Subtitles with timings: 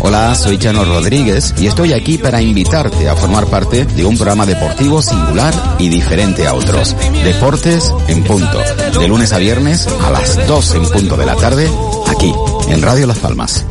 [0.00, 4.46] Hola, soy Chano Rodríguez y estoy aquí para invitarte a formar parte de un programa
[4.46, 6.94] deportivo singular y diferente a otros.
[7.24, 8.58] Deportes en punto.
[9.00, 11.68] De lunes a viernes a las 2 en punto de la tarde,
[12.08, 12.32] aquí,
[12.68, 13.64] en Radio Las Palmas.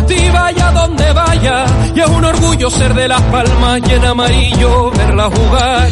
[0.00, 1.66] Deportiva y a donde vaya.
[1.94, 5.90] Y es un orgullo ser de Las Palmas y amarillo verla jugar.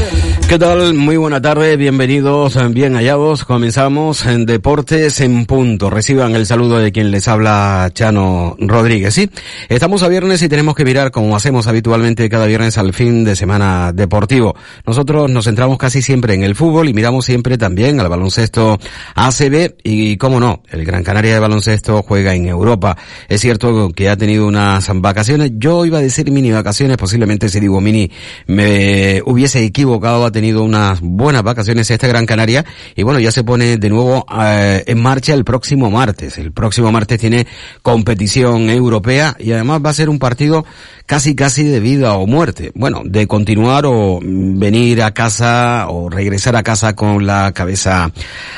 [0.48, 0.95] ¿Qué tal?
[0.95, 3.45] Muy buena tarde, bienvenidos, bien hallados.
[3.45, 5.91] Comenzamos en Deportes en Punto.
[5.91, 9.12] Reciban el saludo de quien les habla, Chano Rodríguez.
[9.12, 9.29] Sí,
[9.69, 13.36] estamos a viernes y tenemos que mirar, como hacemos habitualmente cada viernes, al fin de
[13.36, 14.56] semana deportivo.
[14.86, 18.79] Nosotros nos centramos casi siempre en el fútbol y miramos siempre también al baloncesto
[19.17, 22.97] ACB y, cómo no, el Gran Canaria de baloncesto juega en Europa.
[23.29, 25.51] Es cierto que ha tenido unas vacaciones.
[25.57, 28.09] Yo iba a decir mini vacaciones, posiblemente si digo mini
[28.47, 33.77] me hubiese equivocado tenido unas buenas vacaciones esta Gran Canaria y bueno, ya se pone
[33.77, 36.39] de nuevo eh, en marcha el próximo martes.
[36.39, 37.49] El próximo martes tiene
[37.83, 40.65] competición europea y además va a ser un partido
[41.09, 42.70] casi casi de vida o muerte.
[42.75, 48.12] Bueno, de continuar o venir a casa o regresar a casa con la cabeza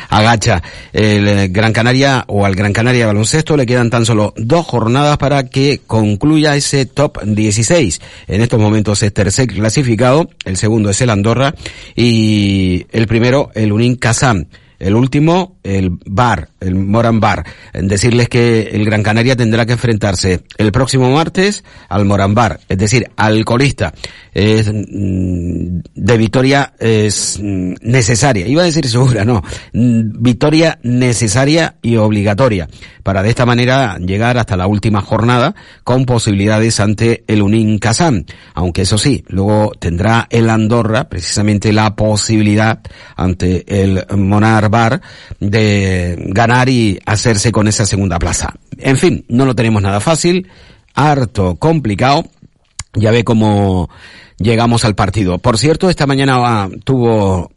[0.09, 0.61] agacha.
[0.93, 5.45] El Gran Canaria o al Gran Canaria baloncesto le quedan tan solo dos jornadas para
[5.45, 8.01] que concluya ese top 16.
[8.27, 11.55] En estos momentos es tercer clasificado, el segundo es el Andorra
[11.95, 14.48] y el primero el Unin Kazan.
[14.81, 17.45] El último, el Bar, el Moran Bar.
[17.75, 22.78] Decirles que el Gran Canaria tendrá que enfrentarse el próximo martes al Moran Bar, es
[22.78, 23.92] decir, al colista.
[24.33, 28.49] Es, de victoria es necesaria.
[28.49, 29.43] Iba a decir segura, no.
[29.72, 32.66] Victoria necesaria y obligatoria.
[33.03, 38.25] Para de esta manera llegar hasta la última jornada con posibilidades ante el Unin Kazan.
[38.55, 42.81] Aunque eso sí, luego tendrá el Andorra precisamente la posibilidad
[43.16, 44.69] ante el Monar
[45.38, 48.54] De ganar y hacerse con esa segunda plaza.
[48.78, 50.48] En fin, no lo tenemos nada fácil,
[50.94, 52.25] harto complicado.
[52.94, 53.88] Ya ve cómo
[54.38, 55.38] llegamos al partido.
[55.38, 57.53] Por cierto, esta mañana tuvo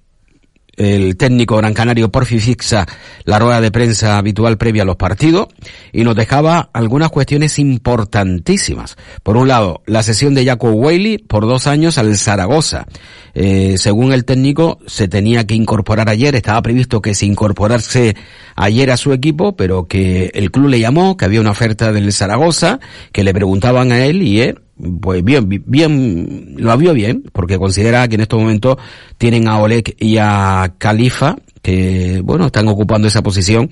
[0.76, 2.86] el técnico gran canario Porfi Fixa
[3.26, 5.48] la rueda de prensa habitual previa a los partidos
[5.92, 8.98] y nos dejaba algunas cuestiones importantísimas.
[9.22, 12.88] Por un lado, la sesión de Jaco Whaley por dos años al Zaragoza.
[13.36, 18.16] Eh, según el técnico, se tenía que incorporar ayer, estaba previsto que se incorporase
[18.56, 22.12] ayer a su equipo, pero que el club le llamó, que había una oferta del
[22.14, 22.80] Zaragoza,
[23.12, 24.62] que le preguntaban a él y él,
[25.02, 28.78] pues bien, bien, lo vio bien, porque considera que en estos momentos
[29.18, 33.70] tienen a Oleg y a Califa, que, bueno, están ocupando esa posición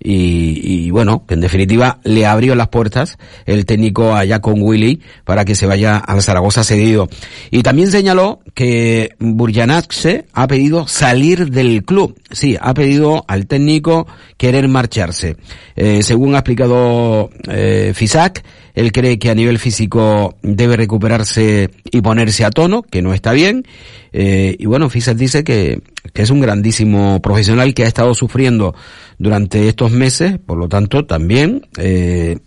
[0.00, 5.00] y, y, bueno, que en definitiva le abrió las puertas el técnico allá con Willy
[5.24, 7.08] para que se vaya al Zaragoza cedido.
[7.50, 12.18] Y también señaló que Burjanaxe ha pedido salir del club.
[12.30, 15.36] Sí, ha pedido al técnico querer marcharse.
[15.76, 22.00] Eh, según ha explicado eh, Fisac, él cree que a nivel físico debe recuperarse y
[22.00, 23.64] ponerse a tono, que no está bien.
[24.12, 25.80] Eh, y bueno, Fisac dice que,
[26.12, 28.74] que es un grandísimo profesional que ha estado sufriendo
[29.18, 32.38] durante estos meses, por lo tanto también eh,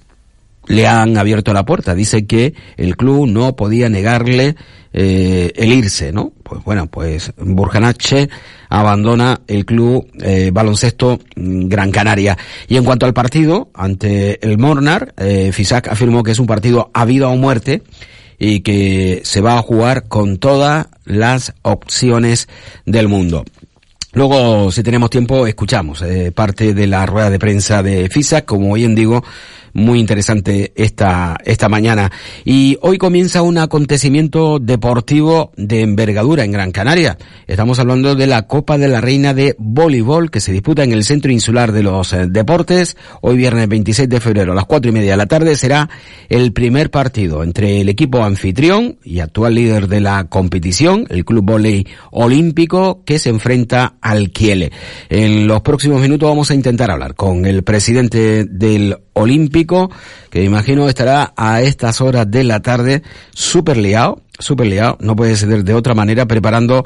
[0.67, 1.95] le han abierto la puerta.
[1.95, 4.55] Dice que el club no podía negarle
[4.94, 6.31] eh, el irse, ¿no?
[6.44, 8.29] Pues bueno, pues Burjanache
[8.69, 12.38] abandona el club eh, baloncesto Gran Canaria.
[12.67, 16.89] Y en cuanto al partido, ante el Mornar, eh, Fisac afirmó que es un partido
[16.94, 17.83] a vida o muerte
[18.39, 22.47] y que se va a jugar con todas las opciones
[22.85, 23.44] del mundo.
[24.13, 28.73] Luego, si tenemos tiempo, escuchamos eh, parte de la rueda de prensa de FISA, como
[28.73, 29.23] bien digo,
[29.77, 32.12] muy interesante esta, esta mañana.
[32.44, 37.18] Y hoy comienza un acontecimiento deportivo de envergadura en Gran Canaria.
[37.45, 41.03] Estamos hablando de la Copa de la Reina de Voleibol que se disputa en el
[41.03, 42.97] Centro Insular de los eh, Deportes.
[43.21, 45.88] Hoy viernes 26 de febrero a las cuatro y media de la tarde será
[46.27, 51.45] el primer partido entre el equipo anfitrión y actual líder de la competición, el Club
[51.45, 54.71] Voley Olímpico, que se enfrenta al Kiele.
[55.09, 59.66] En los próximos minutos vamos a intentar hablar con el presidente del Olímpico,
[60.29, 63.03] que imagino estará a estas horas de la tarde
[63.33, 66.85] súper liado, súper liado, no puede ser de otra manera, preparando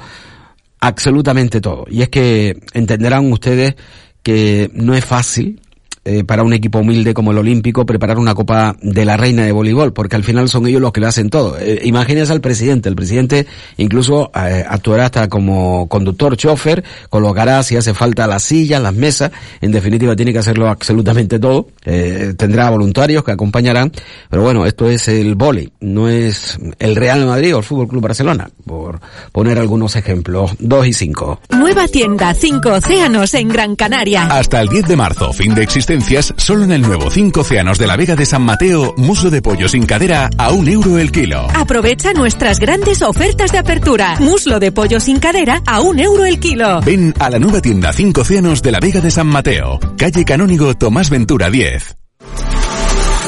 [0.80, 1.86] absolutamente todo.
[1.90, 3.76] Y es que entenderán ustedes
[4.24, 5.62] que no es fácil
[6.04, 9.52] eh, para un equipo humilde como el Olímpico preparar una Copa de la Reina de
[9.52, 11.58] Voleibol, porque al final son ellos los que lo hacen todo.
[11.60, 13.46] Eh, imagínense al presidente, el presidente
[13.78, 19.32] incluso eh, actuará hasta como conductor, chofer, colocará si hace falta las sillas, las mesas,
[19.62, 23.92] en definitiva tiene que hacerlo absolutamente todo, eh, tendrá voluntarios que acompañarán,
[24.30, 28.02] pero bueno, esto es el vóley, no es el Real Madrid o el Fútbol Club
[28.02, 29.00] Barcelona, por
[29.32, 31.42] poner algunos ejemplos, 2 y 5.
[31.58, 34.26] Nueva tienda 5 Océanos en Gran Canaria.
[34.26, 37.88] Hasta el 10 de marzo, fin de existencias, solo en el nuevo 5 Océanos de
[37.88, 41.48] la Vega de San Mateo, muslo de pollo sin cadera a un euro el kilo.
[41.54, 44.16] Aprovecha nuestras grandes ofertas de apertura.
[44.20, 46.82] Muslo de pollo sin cadera a un euro el kilo.
[46.82, 50.76] Ven a la nueva tienda 5 Océanos de la Vega de San Mateo, calle Canónigo
[50.76, 51.98] Tomás Ventura 10.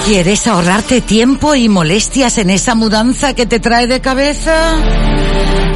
[0.06, 4.76] ¿Quieres ahorrarte tiempo y molestias en esa mudanza que te trae de cabeza?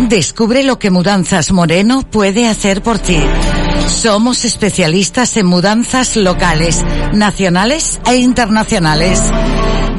[0.07, 3.19] Descubre lo que Mudanzas Moreno puede hacer por ti.
[3.87, 9.21] Somos especialistas en mudanzas locales, nacionales e internacionales.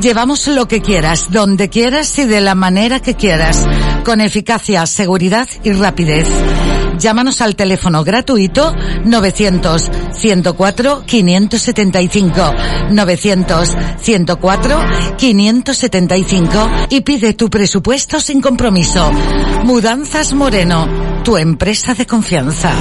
[0.01, 3.67] Llevamos lo que quieras, donde quieras y de la manera que quieras,
[4.05, 6.29] con eficacia, seguridad y rapidez.
[6.99, 8.75] Llámanos al teléfono gratuito
[9.05, 12.55] 900 104 575
[12.91, 14.81] 900 104
[15.17, 19.11] 575 y pide tu presupuesto sin compromiso.
[19.65, 20.89] Mudanzas Moreno,
[21.25, 22.73] tu empresa de confianza.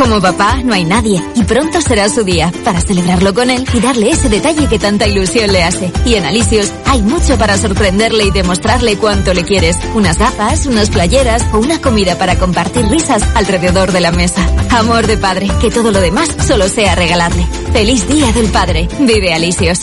[0.00, 1.22] Como papá, no hay nadie.
[1.34, 5.06] Y pronto será su día para celebrarlo con él y darle ese detalle que tanta
[5.06, 5.92] ilusión le hace.
[6.06, 9.76] Y en Alicios hay mucho para sorprenderle y demostrarle cuánto le quieres.
[9.94, 14.40] Unas gafas, unas playeras o una comida para compartir risas alrededor de la mesa.
[14.70, 17.46] Amor de padre, que todo lo demás solo sea regalarle.
[17.74, 18.88] Feliz Día del Padre.
[19.00, 19.80] Vive Alicios.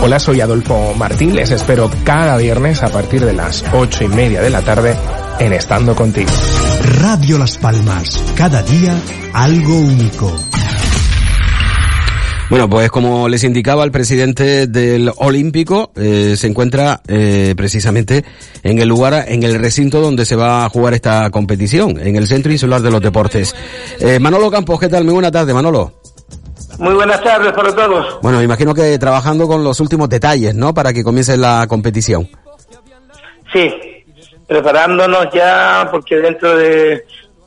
[0.00, 1.34] Hola, soy Adolfo Martín.
[1.34, 4.96] Les espero cada viernes a partir de las ocho y media de la tarde
[5.40, 6.30] en Estando Contigo.
[6.92, 8.22] Radio Las Palmas.
[8.36, 9.00] Cada día
[9.32, 10.34] algo único.
[12.50, 18.24] Bueno, pues como les indicaba el presidente del Olímpico, eh, se encuentra eh, precisamente
[18.62, 22.26] en el lugar, en el recinto donde se va a jugar esta competición, en el
[22.26, 23.54] Centro Insular de los Deportes.
[23.98, 25.04] Eh, Manolo Campos, ¿qué tal?
[25.04, 25.94] Muy buena tarde, Manolo.
[26.78, 28.20] Muy buenas tardes para todos.
[28.22, 30.74] Bueno, me imagino que trabajando con los últimos detalles, ¿no?
[30.74, 32.28] Para que comience la competición.
[33.52, 33.70] Sí,
[34.52, 37.06] preparándonos ya porque dentro de,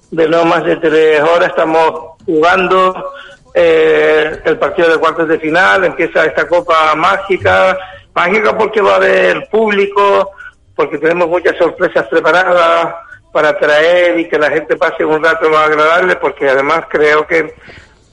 [0.09, 3.11] no más de tres horas estamos jugando
[3.53, 7.77] eh, el partido de cuartos de final, empieza esta copa mágica,
[8.15, 10.31] mágica porque va a haber público,
[10.75, 12.95] porque tenemos muchas sorpresas preparadas
[13.31, 17.53] para traer y que la gente pase un rato más agradable, porque además creo que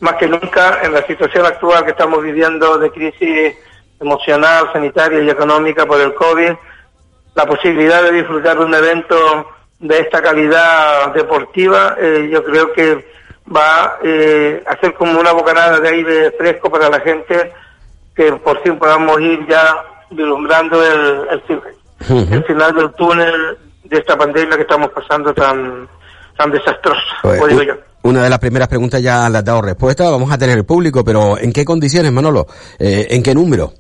[0.01, 3.57] más que nunca en la situación actual que estamos viviendo de crisis
[3.99, 6.53] emocional, sanitaria y económica por el COVID,
[7.35, 9.47] la posibilidad de disfrutar de un evento
[9.79, 13.05] de esta calidad deportiva, eh, yo creo que
[13.55, 17.53] va eh, a ser como una bocanada de aire fresco para la gente,
[18.15, 19.77] que por fin podamos ir ya
[20.11, 25.89] vislumbrando el, el, el final del túnel de esta pandemia que estamos pasando tan,
[26.37, 27.75] tan desastrosa, Pues, como digo yo.
[28.05, 30.11] Una de las primeras preguntas ya le has dado respuesta.
[30.11, 32.47] Vamos a tener el público, pero ¿en qué condiciones, Manolo?
[32.79, 33.73] Eh, ¿En qué número?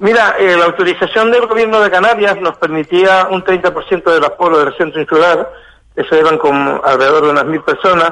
[0.00, 4.74] Mira, eh, la autorización del gobierno de Canarias nos permitía un 30% del aforo del
[4.74, 5.52] centro insular,
[5.94, 8.10] eso eran como alrededor de unas mil personas,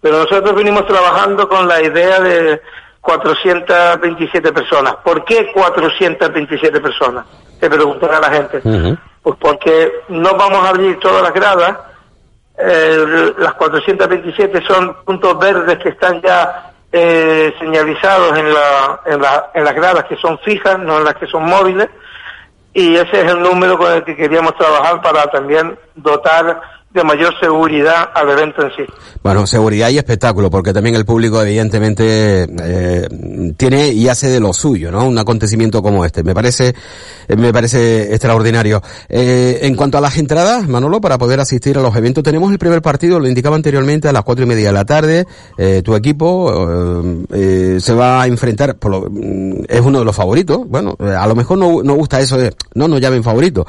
[0.00, 2.62] pero nosotros venimos trabajando con la idea de
[3.00, 4.94] 427 personas.
[5.02, 7.26] ¿Por qué 427 personas?
[7.58, 8.60] Se preguntará la gente.
[9.20, 11.78] Pues porque no vamos a abrir todas las gradas,
[12.58, 19.50] eh, las 427 son puntos verdes que están ya eh, señalizados en, la, en, la,
[19.52, 21.88] en las gradas que son fijas, no en las que son móviles,
[22.72, 26.62] y ese es el número con el que queríamos trabajar para también dotar
[26.94, 28.92] de mayor seguridad al evento en sí.
[29.22, 33.08] Bueno, seguridad y espectáculo, porque también el público evidentemente eh,
[33.56, 35.04] tiene y hace de lo suyo, ¿no?
[35.08, 36.22] Un acontecimiento como este.
[36.22, 36.68] Me parece,
[37.26, 38.80] eh, me parece extraordinario.
[39.08, 42.58] Eh, en cuanto a las entradas, Manolo, para poder asistir a los eventos, tenemos el
[42.58, 45.26] primer partido, lo indicaba anteriormente, a las cuatro y media de la tarde.
[45.58, 50.14] Eh, tu equipo eh, se va a enfrentar, por lo- mm, es uno de los
[50.14, 50.60] favoritos.
[50.68, 53.64] Bueno, a lo mejor no, no gusta eso de, no nos llamen favoritos.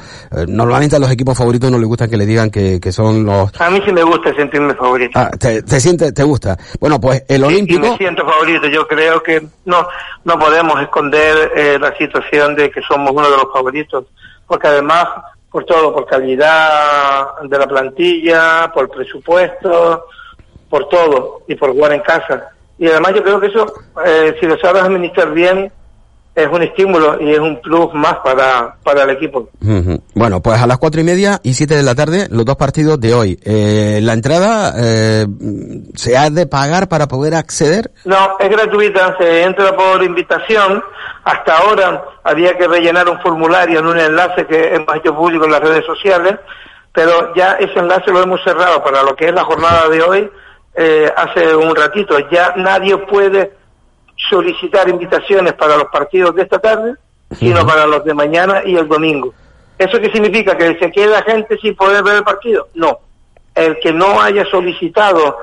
[0.46, 3.70] Normalmente a los equipos favoritos no les gusta que le digan que son los A
[3.70, 5.18] mí sí me gusta sentirme favorito.
[5.18, 6.56] Ah, te, te sientes, te gusta.
[6.80, 8.66] Bueno, pues el Olímpico, me siento favorito.
[8.66, 9.86] Yo creo que no
[10.24, 14.04] no podemos esconder eh, la situación de que somos uno de los favoritos,
[14.46, 15.06] porque además
[15.50, 20.06] por todo, por calidad de la plantilla, por presupuesto,
[20.68, 22.50] por todo y por jugar en casa.
[22.78, 23.72] Y además yo creo que eso,
[24.04, 25.72] eh, si lo sabes administrar bien,
[26.36, 29.48] es un estímulo y es un plus más para, para el equipo.
[30.14, 33.00] Bueno, pues a las cuatro y media y siete de la tarde, los dos partidos
[33.00, 33.40] de hoy.
[33.42, 35.26] Eh, ¿La entrada eh,
[35.94, 37.90] se ha de pagar para poder acceder?
[38.04, 40.84] No, es gratuita, se entra por invitación.
[41.24, 45.52] Hasta ahora había que rellenar un formulario en un enlace que hemos hecho público en
[45.52, 46.34] las redes sociales,
[46.92, 50.30] pero ya ese enlace lo hemos cerrado para lo que es la jornada de hoy
[50.74, 52.18] eh, hace un ratito.
[52.30, 53.52] Ya nadie puede
[54.16, 56.94] solicitar invitaciones para los partidos de esta tarde,
[57.32, 59.34] sino para los de mañana y el domingo.
[59.78, 60.56] ¿Eso qué significa?
[60.56, 62.68] ¿Que se queda gente sin poder ver el partido?
[62.74, 62.98] No.
[63.54, 65.36] El que no haya solicitado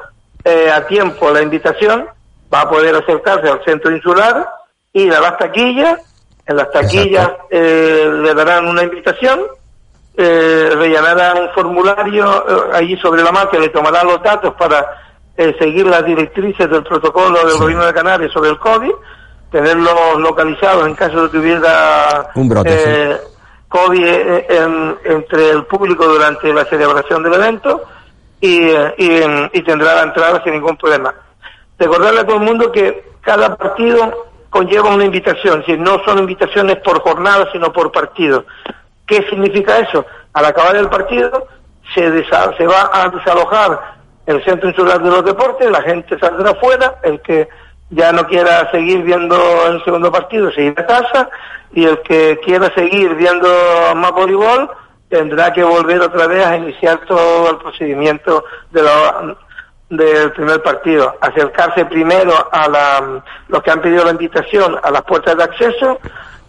[0.44, 2.06] eh, a tiempo la invitación
[2.54, 4.48] va a poder acercarse al centro insular,
[4.94, 6.00] ir a las taquillas,
[6.46, 9.42] en las taquillas eh, le darán una invitación,
[10.16, 15.56] eh, rellenarán un formulario eh, allí sobre la marcha, le tomarán los datos para eh,
[15.58, 18.92] seguir las directrices del protocolo del gobierno de Canarias sobre el COVID,
[19.52, 22.32] tenerlos localizados en caso de que hubiera
[22.66, 23.18] eh,
[23.68, 27.82] COVID eh, entre el público durante la celebración del evento
[28.40, 31.14] y, y, tendrá la entrada sin ningún problema.
[31.80, 36.78] Recordarle a todo el mundo que cada partido conlleva una invitación, si no son invitaciones
[36.78, 38.46] por jornada, sino por partido.
[39.08, 40.06] ¿Qué significa eso?
[40.34, 41.48] Al acabar el partido
[41.96, 46.96] se, se va a desalojar el Centro Insular de los Deportes, la gente saldrá fuera,
[47.04, 47.48] el que
[47.90, 49.38] ya no quiera seguir viendo
[49.68, 51.30] el segundo partido se irá a casa
[51.74, 53.48] y el que quiera seguir viendo
[53.96, 54.70] más voleibol
[55.10, 58.82] tendrá que volver otra vez a iniciar todo el procedimiento de
[59.90, 65.04] del primer partido, acercarse primero a la, los que han pedido la invitación a las
[65.04, 66.00] puertas de acceso,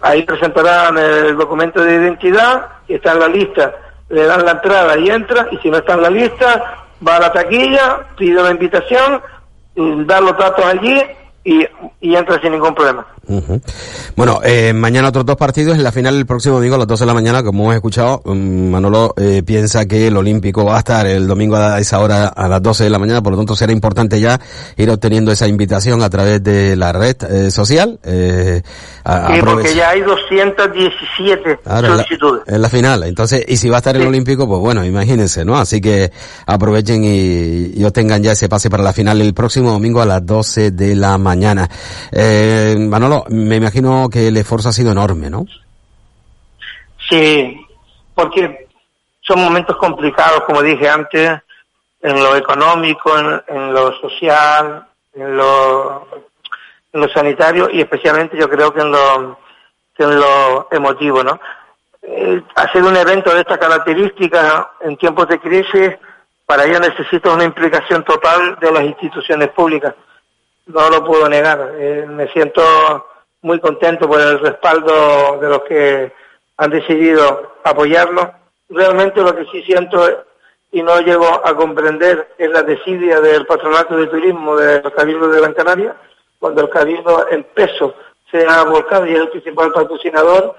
[0.00, 3.74] ahí presentarán el documento de identidad, está en la lista,
[4.08, 7.20] le dan la entrada y entra, y si no está en la lista, va a
[7.20, 9.22] la taquilla, pide la invitación,
[10.06, 11.02] da los datos allí
[11.44, 11.60] y,
[12.00, 13.06] y entra sin ningún problema.
[14.16, 15.76] Bueno, eh, mañana otros dos partidos.
[15.76, 18.22] En la final el próximo domingo a las 12 de la mañana, como hemos escuchado,
[18.24, 22.28] mm, Manolo eh, piensa que el Olímpico va a estar el domingo a esa hora
[22.28, 24.40] a las 12 de la mañana, por lo tanto será importante ya
[24.76, 27.98] ir obteniendo esa invitación a través de la red eh, social.
[28.04, 32.42] Eh, sí, porque ya hay 217 solicitudes.
[32.46, 35.56] En la, final, entonces, y si va a estar el Olímpico, pues bueno, imagínense, ¿no?
[35.56, 36.10] Así que
[36.46, 40.24] aprovechen y, y obtengan ya ese pase para la final el próximo domingo a las
[40.24, 41.33] 12 de la mañana.
[42.12, 45.46] Eh, Manolo, me imagino que el esfuerzo ha sido enorme, ¿no?
[47.08, 47.60] Sí,
[48.14, 48.68] porque
[49.20, 51.32] son momentos complicados, como dije antes,
[52.02, 56.06] en lo económico, en, lo social, en lo,
[56.92, 59.38] en lo sanitario y especialmente yo creo que en lo,
[59.98, 61.40] en lo emotivo, ¿no?
[62.54, 65.92] Hacer un evento de estas características en tiempos de crisis,
[66.44, 69.94] para ello necesita una implicación total de las instituciones públicas
[70.66, 71.74] no lo puedo negar.
[71.78, 73.06] Eh, me siento
[73.42, 76.12] muy contento por el respaldo de los que
[76.56, 78.32] han decidido apoyarlo.
[78.68, 80.24] Realmente lo que sí siento
[80.72, 85.40] y no llego a comprender es la desidia del patronato de turismo del Cabildo de
[85.40, 85.96] Gran Canaria,
[86.40, 87.94] cuando el Cabildo en peso
[88.30, 90.56] se ha volcado y es el principal patrocinador.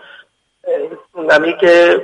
[0.64, 0.98] Eh,
[1.30, 2.02] a mí que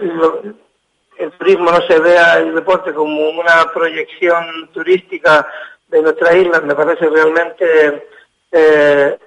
[1.17, 5.47] el turismo no se vea el deporte como una proyección turística
[5.91, 8.07] de nuestra isla me parece realmente
[8.51, 9.17] eh,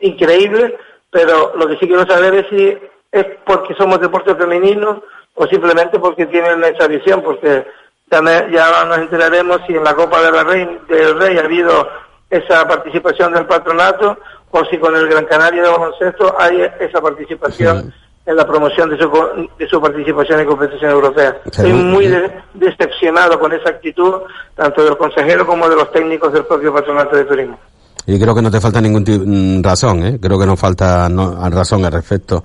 [0.00, 0.76] increíble,
[1.10, 2.78] pero lo que sí quiero saber es si
[3.12, 5.02] es porque somos deporte femenino
[5.34, 7.64] o simplemente porque tienen esa visión, porque
[8.10, 11.88] ya, ya nos enteraremos si en la Copa de la Rey, del Rey ha habido
[12.28, 14.18] esa participación del patronato
[14.50, 17.94] o si con el Gran Canaria de baloncesto hay esa participación
[18.26, 21.38] en la promoción de su, de su participación en competición europea.
[21.44, 22.12] Estoy muy
[22.54, 24.22] decepcionado con esa actitud,
[24.54, 27.58] tanto del consejero como de los técnicos del propio patronato de turismo.
[28.06, 30.18] Y creo que no te falta ningún mm, razón, ¿eh?
[30.20, 32.44] creo que no falta no, razón al respecto.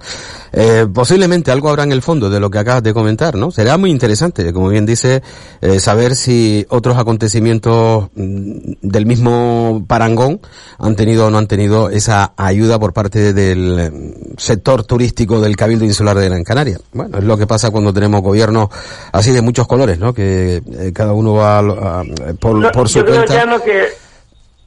[0.51, 3.51] Eh, posiblemente algo habrá en el fondo de lo que acabas de comentar, ¿no?
[3.51, 5.21] Será muy interesante, como bien dice,
[5.61, 10.41] eh, saber si otros acontecimientos mm, del mismo parangón
[10.79, 15.55] han tenido o no han tenido esa ayuda por parte del mm, sector turístico del
[15.55, 16.79] Cabildo Insular de Gran Canaria.
[16.91, 18.69] Bueno, es lo que pasa cuando tenemos gobiernos
[19.11, 20.11] así de muchos colores, ¿no?
[20.11, 22.03] Que eh, cada uno va
[22.39, 23.45] por, por su cuenta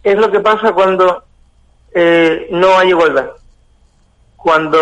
[0.04, 1.24] es lo que pasa cuando
[1.94, 3.30] eh, no hay igualdad.
[4.36, 4.78] Cuando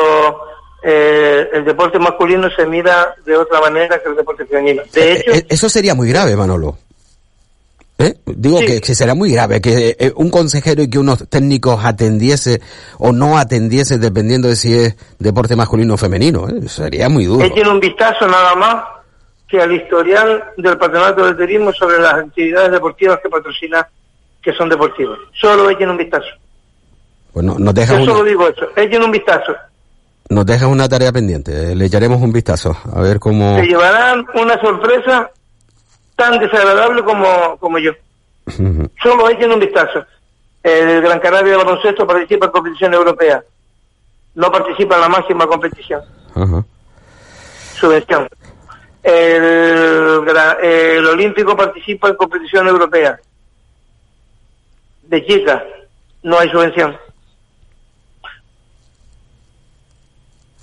[0.82, 4.82] eh, el deporte masculino se mira de otra manera que el deporte femenino.
[4.92, 6.76] De eh, hecho, eso sería muy grave, Manolo.
[8.26, 12.60] Digo que, que, será muy grave que un consejero y que unos técnicos atendiese
[12.98, 16.48] o no atendiese dependiendo de si es deporte masculino o femenino.
[16.66, 17.44] Sería muy duro.
[17.44, 18.84] Él tiene un vistazo nada más
[19.46, 23.86] que al historial del Patronato de Turismo sobre las actividades deportivas que patrocina
[24.42, 25.18] que son deportivos.
[25.40, 26.26] Solo echen un vistazo.
[27.32, 29.54] Pues no, nos deja Yo solo digo eso, echen un vistazo.
[30.28, 33.56] Nos dejas una tarea pendiente, le echaremos un vistazo, a ver cómo...
[33.56, 35.30] Se llevarán una sorpresa
[36.16, 37.92] tan desagradable como, como yo.
[39.02, 40.04] Solo echen un vistazo.
[40.62, 43.42] El Gran Canaria de baloncesto participa en competición europea.
[44.34, 46.00] No participa en la máxima competición.
[46.34, 46.64] Ajá.
[47.74, 48.28] Subvención.
[49.02, 50.22] El,
[50.62, 53.18] el Olímpico participa en competición europea.
[55.12, 55.62] De chicas.
[56.22, 56.96] No hay subvención.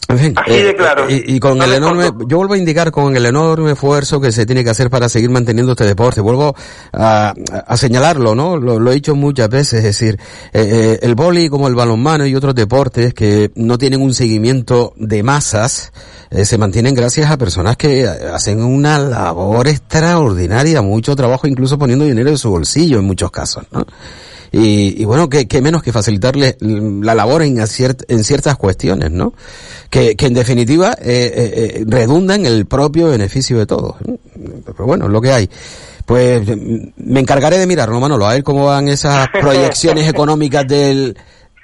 [0.08, 1.08] En fin, Así de claro.
[1.08, 4.20] Y, y con No el me enorme, yo vuelvo a indicar con el enorme esfuerzo
[4.20, 6.20] que se tiene que hacer para seguir manteniendo este deporte.
[6.20, 6.56] Vuelvo
[6.91, 7.36] a,
[7.68, 8.58] a señalarlo, ¿no?
[8.58, 10.20] Lo, lo he dicho muchas veces, es decir,
[10.51, 14.94] eh, eh, el boli como el balonmano y otros deportes que no tienen un seguimiento
[14.96, 15.94] de masas,
[16.32, 22.06] eh, se mantienen gracias a personas que hacen una labor extraordinaria, mucho trabajo, incluso poniendo
[22.06, 23.86] dinero en su bolsillo en muchos casos, ¿no?
[24.51, 29.12] Y, y bueno, que, que menos que facilitarle la labor en, aciert- en ciertas cuestiones,
[29.12, 29.34] ¿no?
[29.89, 31.51] Que, que en definitiva eh, eh,
[31.82, 33.96] eh, redunda en el propio beneficio de todos.
[34.65, 35.50] Pero bueno, es lo que hay.
[36.06, 41.15] Pues mm, me encargaré de mirarlo, Manolo, a ver cómo van esas proyecciones económicas del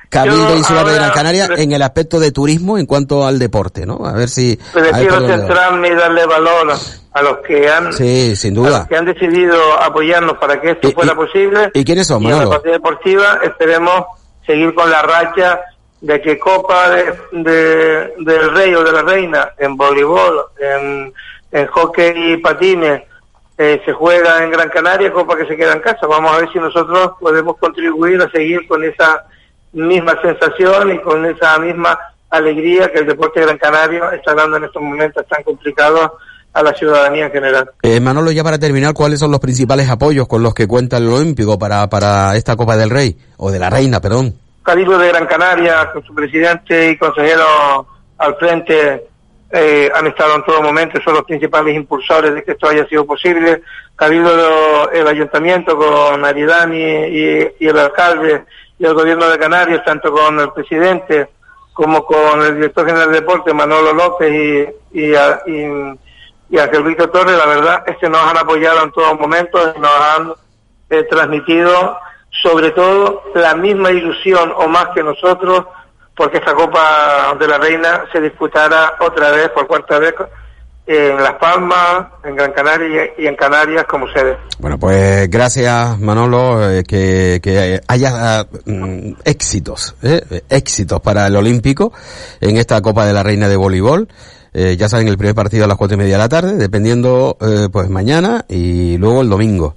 [0.09, 4.05] Cabildo Insular de Gran Canaria en el aspecto de turismo en cuanto al deporte, ¿no?
[4.05, 4.57] A ver si...
[4.71, 6.77] Prefiero centrarme y darle valor
[7.15, 8.77] a los que han Sí, sin a duda.
[8.79, 11.71] los que han decidido apoyarnos para que esto fuera posible.
[11.73, 14.03] ¿Y quiénes son, Y en la parte deportiva esperemos
[14.45, 15.61] seguir con la racha
[16.01, 21.13] de que Copa de, de- del Rey o de la Reina en voleibol, en,
[21.53, 23.03] en hockey y patines,
[23.57, 26.05] eh, se juega en Gran Canaria, Copa que se queda en casa.
[26.07, 29.25] Vamos a ver si nosotros podemos contribuir a seguir con esa
[29.71, 31.97] misma sensación y con esa misma
[32.29, 36.11] alegría que el deporte de Gran Canaria está dando en estos momentos tan complicados
[36.55, 37.69] a la ciudadanía en general.
[37.81, 41.09] Eh, Manolo, ya para terminar, ¿cuáles son los principales apoyos con los que cuenta el
[41.09, 43.17] Olímpico para, para esta Copa del Rey?
[43.35, 44.33] O de la Reina, perdón.
[44.63, 47.85] Cabildo de Gran Canaria, con su presidente y consejero
[48.17, 49.05] al frente,
[49.51, 53.05] eh, han estado en todo momento, son los principales impulsores de que esto haya sido
[53.05, 53.61] posible.
[53.97, 58.45] Cabildo, el ayuntamiento con Aridani y, y el alcalde
[58.79, 61.27] y el gobierno de Canarias, tanto con el presidente
[61.73, 65.99] como con el director general de deporte, Manolo López y, y, y,
[66.49, 69.91] y Ángel Víctor Torres, la verdad es que nos han apoyado en todo momento, nos
[69.91, 70.33] han
[70.89, 71.97] eh, transmitido
[72.43, 75.65] sobre todo la misma ilusión o más que nosotros
[76.15, 80.13] porque esta Copa de la Reina se disputara otra vez, por cuarta vez,
[80.87, 84.37] en Las Palmas, en Gran Canaria y en Canarias como sede.
[84.59, 91.91] Bueno, pues gracias Manolo, eh, que, que haya mm, éxitos, eh, éxitos para el Olímpico
[92.39, 94.07] en esta Copa de la Reina de Voleibol.
[94.57, 97.35] Eh, ya saben, el primer partido a las cuatro y media de la tarde, dependiendo
[97.41, 99.75] eh, pues mañana y luego el domingo.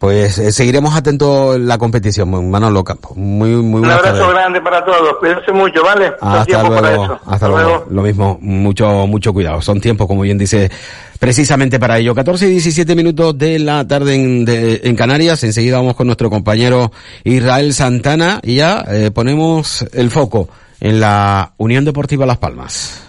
[0.00, 3.16] Pues eh, seguiremos atentos en la competición, Manolo Campos.
[3.16, 6.12] Muy, muy Un abrazo grande para todos, cuídense mucho, ¿vale?
[6.20, 7.20] Hasta para luego, eso.
[7.26, 7.86] hasta luego.
[7.90, 9.60] Lo mismo, mucho, mucho cuidado.
[9.62, 10.70] Son tiempos, como bien dice,
[11.18, 12.14] precisamente para ello.
[12.14, 15.42] 14 y 17 minutos de la tarde en, de- en Canarias.
[15.42, 16.92] Enseguida vamos con nuestro compañero
[17.24, 20.48] Israel Santana y ya eh, ponemos el foco
[20.80, 23.02] en la Unión Deportiva Las Palmas.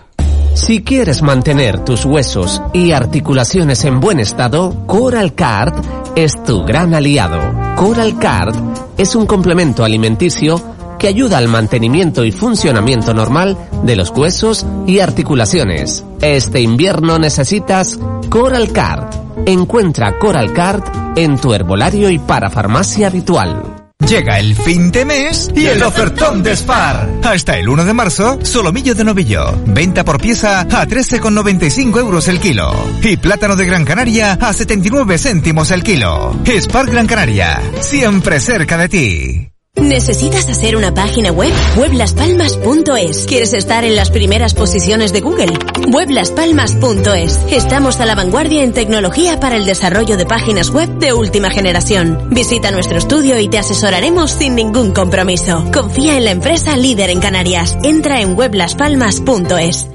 [0.60, 5.74] Si quieres mantener tus huesos y articulaciones en buen estado, Coral Card
[6.17, 7.39] es tu gran aliado.
[7.78, 8.56] Coral Card
[8.98, 10.62] es un complemento alimenticio
[11.00, 16.04] que ayuda al mantenimiento y funcionamiento normal de los huesos y articulaciones.
[16.22, 17.98] Este invierno necesitas
[18.30, 19.08] Coral Card.
[19.45, 20.84] Encuentra Coral Card
[21.15, 23.78] en tu herbolario y parafarmacia habitual.
[24.07, 27.07] Llega el fin de mes y el ofertón de Spar.
[27.21, 29.53] Hasta el 1 de marzo, solomillo de novillo.
[29.67, 32.73] Venta por pieza a 13,95 euros el kilo.
[33.03, 36.35] Y plátano de Gran Canaria a 79 céntimos el kilo.
[36.43, 39.59] Spar Gran Canaria, siempre cerca de ti.
[39.81, 41.51] ¿Necesitas hacer una página web?
[41.77, 43.25] Weblaspalmas.es.
[43.27, 45.57] ¿Quieres estar en las primeras posiciones de Google?
[45.91, 47.39] Weblaspalmas.es.
[47.49, 52.29] Estamos a la vanguardia en tecnología para el desarrollo de páginas web de última generación.
[52.31, 55.65] Visita nuestro estudio y te asesoraremos sin ningún compromiso.
[55.73, 57.77] Confía en la empresa líder en Canarias.
[57.83, 59.87] Entra en weblaspalmas.es.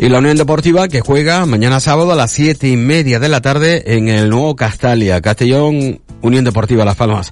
[0.00, 3.40] Y la Unión Deportiva que juega mañana sábado a las siete y media de la
[3.40, 7.30] tarde en el nuevo Castalia, Castellón Unión Deportiva Las Palmas.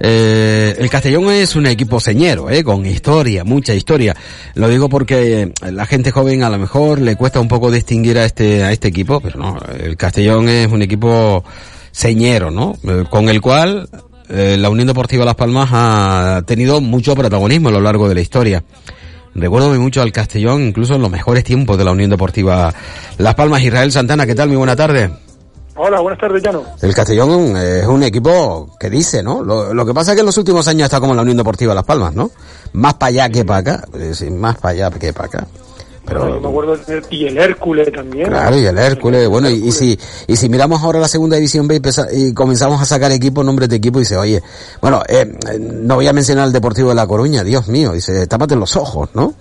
[0.00, 4.14] Eh, el Castellón es un equipo señero, eh, con historia, mucha historia.
[4.54, 8.24] Lo digo porque la gente joven a lo mejor le cuesta un poco distinguir a
[8.24, 11.44] este, a este equipo, pero no, el Castellón es un equipo
[11.90, 12.76] señero, ¿no?
[12.84, 13.88] Eh, con el cual
[14.28, 18.20] eh, la Unión Deportiva Las Palmas ha tenido mucho protagonismo a lo largo de la
[18.20, 18.62] historia.
[19.34, 22.72] Recuerdo mucho al Castellón, incluso en los mejores tiempos de la Unión Deportiva
[23.18, 23.62] Las Palmas.
[23.62, 24.48] Israel Santana, ¿qué tal?
[24.48, 25.10] Muy buena tarde.
[25.78, 26.64] Hola, buenas tardes, Llano.
[26.82, 29.44] El Castellón es un equipo que dice, ¿no?
[29.44, 31.72] Lo, lo que pasa es que en los últimos años está como la Unión Deportiva
[31.72, 32.30] Las Palmas, ¿no?
[32.72, 33.88] más para allá que para acá,
[34.32, 35.46] más para allá que para acá.
[36.04, 38.28] Pero, yo me acuerdo de, y el Hércules también.
[38.28, 41.68] Claro, y el Hércules, bueno, y, y, si y si miramos ahora la segunda división
[41.68, 44.42] B y, comenzamos a sacar equipos, nombres de equipo, y dice, oye,
[44.80, 48.56] bueno, eh, no voy a mencionar el Deportivo de La Coruña, Dios mío, dice, tápate
[48.56, 49.34] los ojos, ¿no?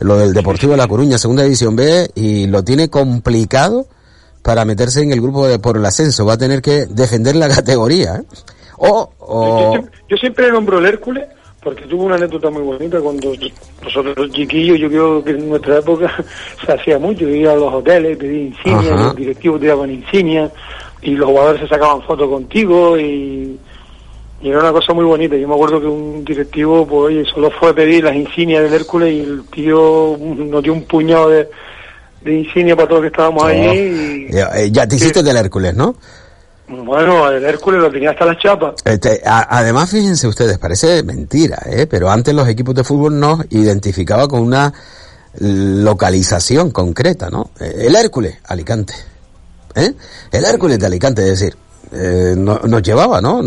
[0.00, 3.86] Lo del Deportivo de La Coruña, segunda división B, y lo tiene complicado
[4.44, 7.48] para meterse en el grupo de por el ascenso, va a tener que defender la
[7.54, 8.24] categoría, ¿eh?
[8.76, 9.74] O, o...
[9.74, 11.24] Yo, yo, yo siempre nombro el Hércules
[11.64, 13.32] porque tuvo una anécdota muy bonita cuando
[13.82, 16.14] nosotros los chiquillos, yo creo que en nuestra época
[16.64, 20.52] se hacía mucho, iba a los hoteles, pedía insignias, los directivos te daban insignias
[21.00, 23.58] y los jugadores se sacaban fotos contigo y,
[24.42, 25.36] y, era una cosa muy bonita.
[25.36, 28.74] Yo me acuerdo que un directivo, pues oye, solo fue a pedir las insignias del
[28.74, 31.48] Hércules y el tío nos dio un puñado de,
[32.24, 33.46] de insignias para todos los que estábamos oh.
[33.46, 34.26] allí.
[34.28, 35.94] Y, ya, eh, ya te hiciste del Hércules, ¿no?
[36.66, 38.74] Bueno, el Hércules lo tenía hasta las chapas.
[38.84, 41.86] Este, a, además, fíjense ustedes, parece mentira, ¿eh?
[41.86, 44.72] pero antes los equipos de fútbol nos identificaba con una
[45.40, 47.50] localización concreta, ¿no?
[47.60, 48.94] El Hércules, Alicante.
[49.74, 49.92] ¿eh?
[50.32, 51.56] El Hércules de Alicante, es decir,
[51.92, 53.40] eh, no, nos llevaba, ¿no?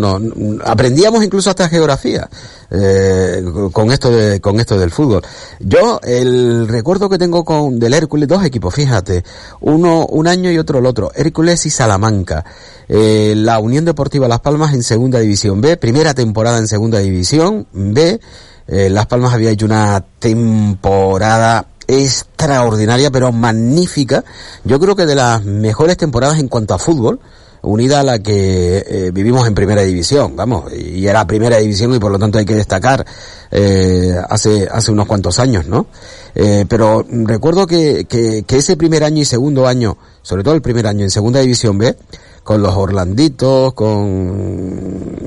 [0.66, 2.30] Aprendíamos incluso hasta geografía
[2.70, 5.22] eh, con esto de, con esto del fútbol.
[5.60, 9.24] Yo el recuerdo que tengo con del Hércules dos equipos, fíjate,
[9.62, 12.46] uno un año y otro el otro, Hércules y Salamanca.
[12.90, 17.68] Eh, la Unión Deportiva Las Palmas en Segunda División B, primera temporada en Segunda División
[17.72, 18.20] B.
[18.68, 24.24] Eh, Las Palmas había hecho una temporada extraordinaria, pero magnífica.
[24.64, 27.20] Yo creo que de las mejores temporadas en cuanto a fútbol
[27.68, 32.00] unida a la que eh, vivimos en primera división, vamos, y era primera división y
[32.00, 33.06] por lo tanto hay que destacar
[33.52, 35.88] eh, hace hace unos cuantos años, ¿no?
[36.36, 40.62] Eh, pero recuerdo que, que, que, ese primer año y segundo año, sobre todo el
[40.62, 41.96] primer año en segunda división B,
[42.48, 45.18] con los Orlanditos, con,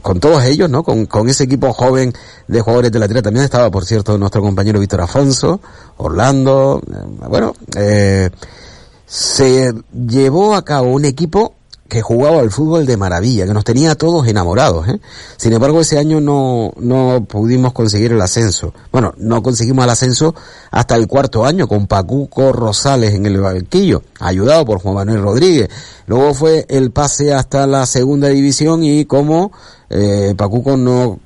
[0.00, 0.82] con todos ellos, ¿no?
[0.82, 2.14] Con, con ese equipo joven
[2.48, 5.60] de jugadores de la tierra, también estaba, por cierto, nuestro compañero Víctor Afonso,
[5.98, 6.80] Orlando,
[7.28, 8.30] bueno, eh,
[9.04, 11.56] se llevó a cabo un equipo
[11.92, 14.88] que jugaba al fútbol de maravilla, que nos tenía a todos enamorados.
[14.88, 14.98] ¿eh?
[15.36, 18.72] Sin embargo, ese año no, no pudimos conseguir el ascenso.
[18.90, 20.34] Bueno, no conseguimos el ascenso
[20.70, 25.68] hasta el cuarto año con Pacuco Rosales en el banquillo, ayudado por Juan Manuel Rodríguez.
[26.06, 29.52] Luego fue el pase hasta la segunda división y como
[29.90, 31.20] eh, Pacuco no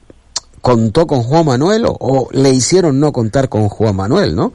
[0.66, 4.52] contó con Juan Manuel o, le hicieron no contar con Juan Manuel, ¿no?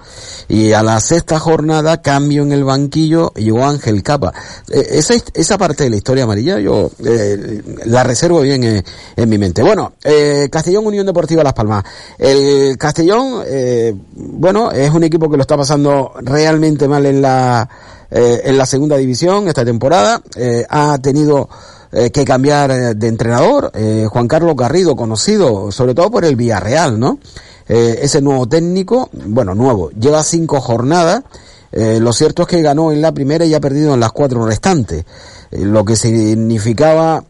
[0.49, 4.33] Y a la sexta jornada, cambio en el banquillo, llegó Ángel Capa.
[4.69, 8.83] Eh, esa, esa parte de la historia amarilla yo eh, la reservo bien en,
[9.15, 9.63] en, mi mente.
[9.63, 11.85] Bueno, eh, Castellón Unión Deportiva Las Palmas.
[12.17, 17.69] El Castellón, eh, bueno, es un equipo que lo está pasando realmente mal en la,
[18.11, 20.21] eh, en la segunda división esta temporada.
[20.67, 21.47] ha tenido
[21.93, 23.69] eh, que cambiar eh, de entrenador.
[23.73, 27.19] Eh, Juan Carlos Garrido, conocido sobre todo por el Villarreal, ¿no?
[27.67, 31.23] Ese nuevo técnico, bueno, nuevo, lleva cinco jornadas.
[31.71, 35.05] lo cierto es que ganó en la primera y ha perdido en las cuatro restantes,
[35.51, 37.23] lo que significaba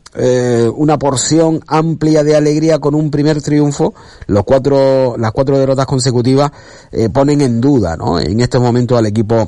[0.75, 3.93] una porción amplia de alegría con un primer triunfo.
[4.25, 6.51] Los cuatro, las cuatro derrotas consecutivas
[7.13, 8.19] ponen en duda, ¿no?
[8.19, 9.47] En este momento al equipo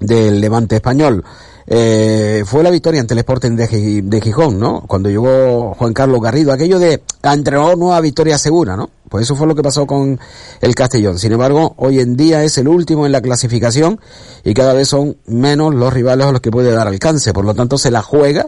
[0.00, 1.24] del Levante español.
[1.70, 4.84] Eh, fue la victoria ante el Sporting de, de, Gijón, ¿no?
[4.86, 8.88] Cuando llegó Juan Carlos Garrido, aquello de entrenador nueva victoria segura, ¿no?
[9.10, 10.18] Pues eso fue lo que pasó con
[10.62, 11.18] el Castellón.
[11.18, 14.00] Sin embargo, hoy en día es el último en la clasificación
[14.44, 17.34] y cada vez son menos los rivales a los que puede dar alcance.
[17.34, 18.46] Por lo tanto, se la juega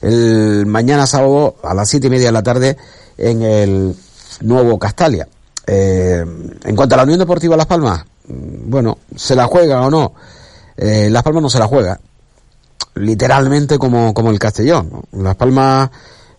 [0.00, 2.78] el mañana sábado a las siete y media de la tarde
[3.18, 3.94] en el
[4.40, 5.28] nuevo Castalia.
[5.66, 6.24] Eh,
[6.64, 10.14] en cuanto a la Unión Deportiva Las Palmas, bueno, se la juega o no.
[10.76, 12.00] Eh, Las Palmas no se la juega
[12.94, 14.90] literalmente como, como el Castellón.
[15.12, 15.90] Las Palmas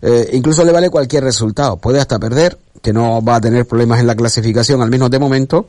[0.01, 1.77] eh, incluso le vale cualquier resultado.
[1.77, 5.19] Puede hasta perder, que no va a tener problemas en la clasificación, al menos de
[5.19, 5.67] momento.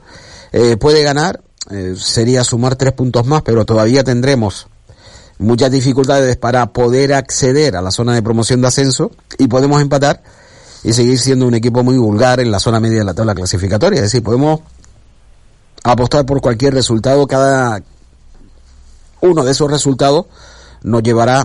[0.52, 4.66] Eh, puede ganar, eh, sería sumar tres puntos más, pero todavía tendremos
[5.38, 10.22] muchas dificultades para poder acceder a la zona de promoción de ascenso y podemos empatar
[10.84, 13.96] y seguir siendo un equipo muy vulgar en la zona media de la tabla clasificatoria.
[13.96, 14.60] Es decir, podemos
[15.82, 17.82] apostar por cualquier resultado, cada
[19.24, 20.26] uno de esos resultados
[20.82, 21.44] nos llevará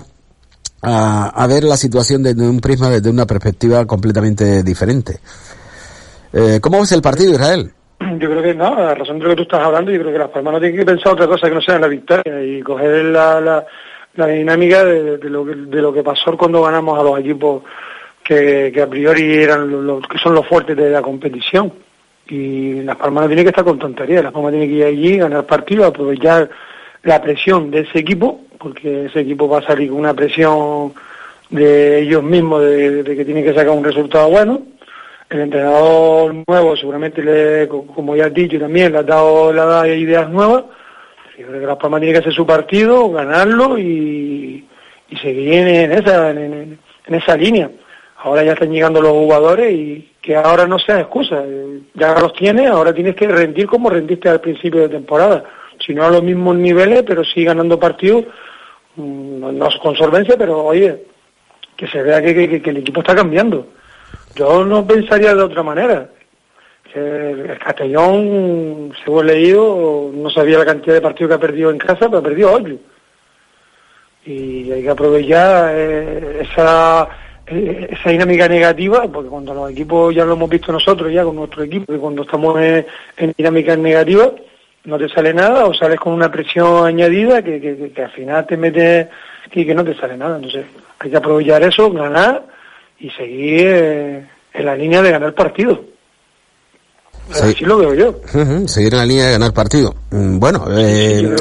[0.82, 5.20] a, a, ver la situación desde un prisma, desde una perspectiva completamente diferente.
[6.34, 7.72] Eh, ¿Cómo ves el partido, Israel?
[8.00, 10.20] Yo creo que no, a razón de lo que tú estás hablando, yo creo que
[10.20, 13.06] las Palmas no tienen que pensar otra cosa que no sea la victoria y coger
[13.06, 13.66] la,
[14.16, 17.64] la, dinámica de, lo que, de lo que pasó cuando ganamos a los equipos
[18.24, 21.74] que, a priori eran los, que son los fuertes de la competición.
[22.28, 25.18] Y Las Palmas no tiene que estar con tonterías, Las Palmas tiene que ir allí,
[25.18, 26.50] ganar partido, aprovechar
[27.04, 30.94] la presión de ese equipo porque ese equipo va a salir con una presión
[31.50, 34.62] de ellos mismos de, que tienen que sacar un resultado bueno
[35.30, 39.88] el entrenador nuevo seguramente, le, como ya has dicho también, le ha dado, le ha
[39.88, 40.64] ideas nuevas.
[41.38, 44.66] Yo creo que que hacer su partido, ganarlo y,
[45.08, 47.70] y seguir en esa, en, en esa línea.
[48.18, 51.44] Ahora ya están llegando los jugadores y que ahora no sea excusa.
[51.94, 55.46] Ya los tienes, ahora tienes que rendir como rendiste al principio de temporada.
[55.90, 58.26] Si no a los mismos niveles, pero sí ganando partidos,
[58.96, 61.04] mm, no con solvencia, pero oye,
[61.76, 63.66] que se vea que, el equipo está cambiando.
[64.36, 66.12] Yo no pensaría de otra manera.
[66.94, 71.80] El, Castellón, según he leído, no sabía la cantidad de partidos que ha perdido en
[71.80, 72.80] casa, pero ha perdido hoy.
[74.28, 77.10] Y hay que aprovechar eh, esa
[77.48, 81.36] eh, esa dinámica negativa, porque cuando los equipos ya lo hemos visto nosotros ya con
[81.36, 82.86] nuestro equipo, que cuando estamos en,
[83.18, 84.34] en dinámicas negativas
[84.90, 87.62] no te sale nada o sales con una presión añadida que,
[87.94, 89.10] que, al final te mete
[89.54, 90.36] y que no te sale nada.
[90.36, 90.66] Entonces
[91.00, 92.44] hay que aprovechar eso, ganar
[93.00, 95.82] y seguir eh, en la línea de ganar partido.
[97.32, 98.68] Así lo veo yo.
[98.68, 99.94] seguir en la línea de ganar partido.
[100.10, 101.36] Mm, bueno, eh,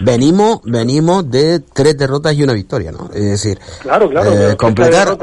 [0.00, 3.10] venimos venimos de tres derrotas y una victoria, ¿no?
[3.14, 5.16] Es decir, claro, claro, eh, completar...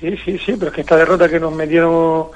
[0.00, 2.26] sí, sí, sí, pero es que esta derrota que nos metieron,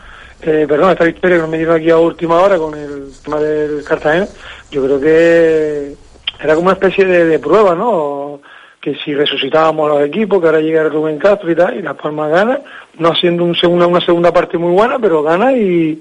[0.42, 3.84] eh, perdón, esta victoria que nos metieron aquí a última hora con el tema del
[3.84, 4.26] Cartagena,
[4.70, 5.94] yo creo que
[6.40, 8.40] era como una especie de, prueba, ¿no?
[8.80, 12.30] que si resucitábamos los equipos, que ahora llega Rubén Castro y tal, y Las Palmas
[12.30, 12.60] gana,
[12.98, 16.00] no haciendo un segunda, una segunda parte muy buena, pero gana y,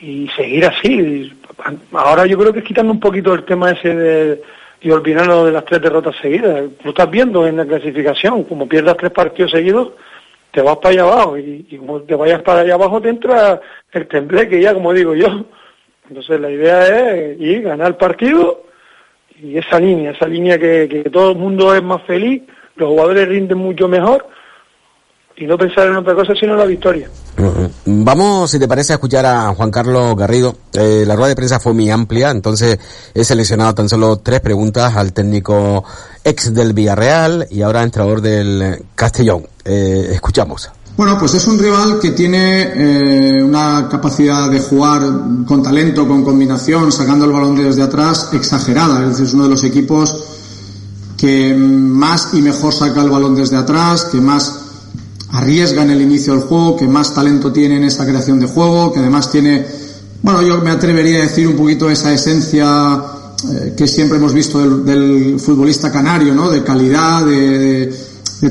[0.00, 1.32] y seguir así.
[1.92, 4.42] Ahora yo creo que es quitando un poquito el tema ese de,
[4.80, 6.64] y olvidarnos de las tres derrotas seguidas.
[6.84, 9.90] Lo estás viendo en la clasificación, como pierdas tres partidos seguidos,
[10.56, 13.60] te vas para allá abajo y, como te vayas para allá abajo te entra
[13.92, 15.44] el tembleque ya, como digo yo.
[16.08, 18.64] Entonces la idea es ir, ganar el partido
[19.38, 22.42] y esa línea, esa línea que, que todo el mundo es más feliz,
[22.76, 24.26] los jugadores rinden mucho mejor
[25.36, 27.08] y no pensar en otra cosa sino en la victoria.
[27.84, 30.56] Vamos, si te parece, a escuchar a Juan Carlos Garrido.
[30.72, 32.78] Eh, la rueda de prensa fue muy amplia, entonces
[33.14, 35.84] he seleccionado tan solo tres preguntas al técnico
[36.24, 39.46] ex del Villarreal y ahora entrenador del Castellón.
[39.64, 40.70] Eh, escuchamos.
[40.96, 45.02] Bueno, pues es un rival que tiene eh, una capacidad de jugar
[45.46, 49.02] con talento, con combinación, sacando el balón desde atrás, exagerada.
[49.02, 50.24] Es decir, es uno de los equipos
[51.18, 54.65] que más y mejor saca el balón desde atrás, que más
[55.32, 58.92] arriesga en el inicio del juego, que más talento tiene en esa creación de juego,
[58.92, 59.66] que además tiene,
[60.22, 63.02] bueno, yo me atrevería a decir un poquito esa esencia
[63.52, 66.50] eh, que siempre hemos visto del, futbolista canario, ¿no?
[66.50, 67.92] De calidad, de,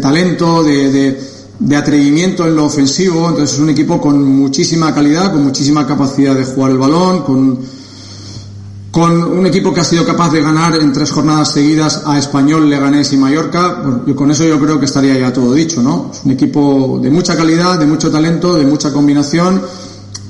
[0.02, 1.18] talento, de,
[1.58, 3.30] de, atrevimiento en lo ofensivo.
[3.30, 7.60] Entonces es un equipo con muchísima calidad, con muchísima capacidad de jugar el balón, con
[8.96, 12.70] con un equipo que ha sido capaz de ganar en tres jornadas seguidas a Español,
[12.70, 13.84] Leganés y Mallorca,
[14.16, 16.12] con eso yo creo que estaría ya todo dicho, ¿no?
[16.14, 19.62] Es un equipo de mucha calidad, de mucho talento, de mucha combinación,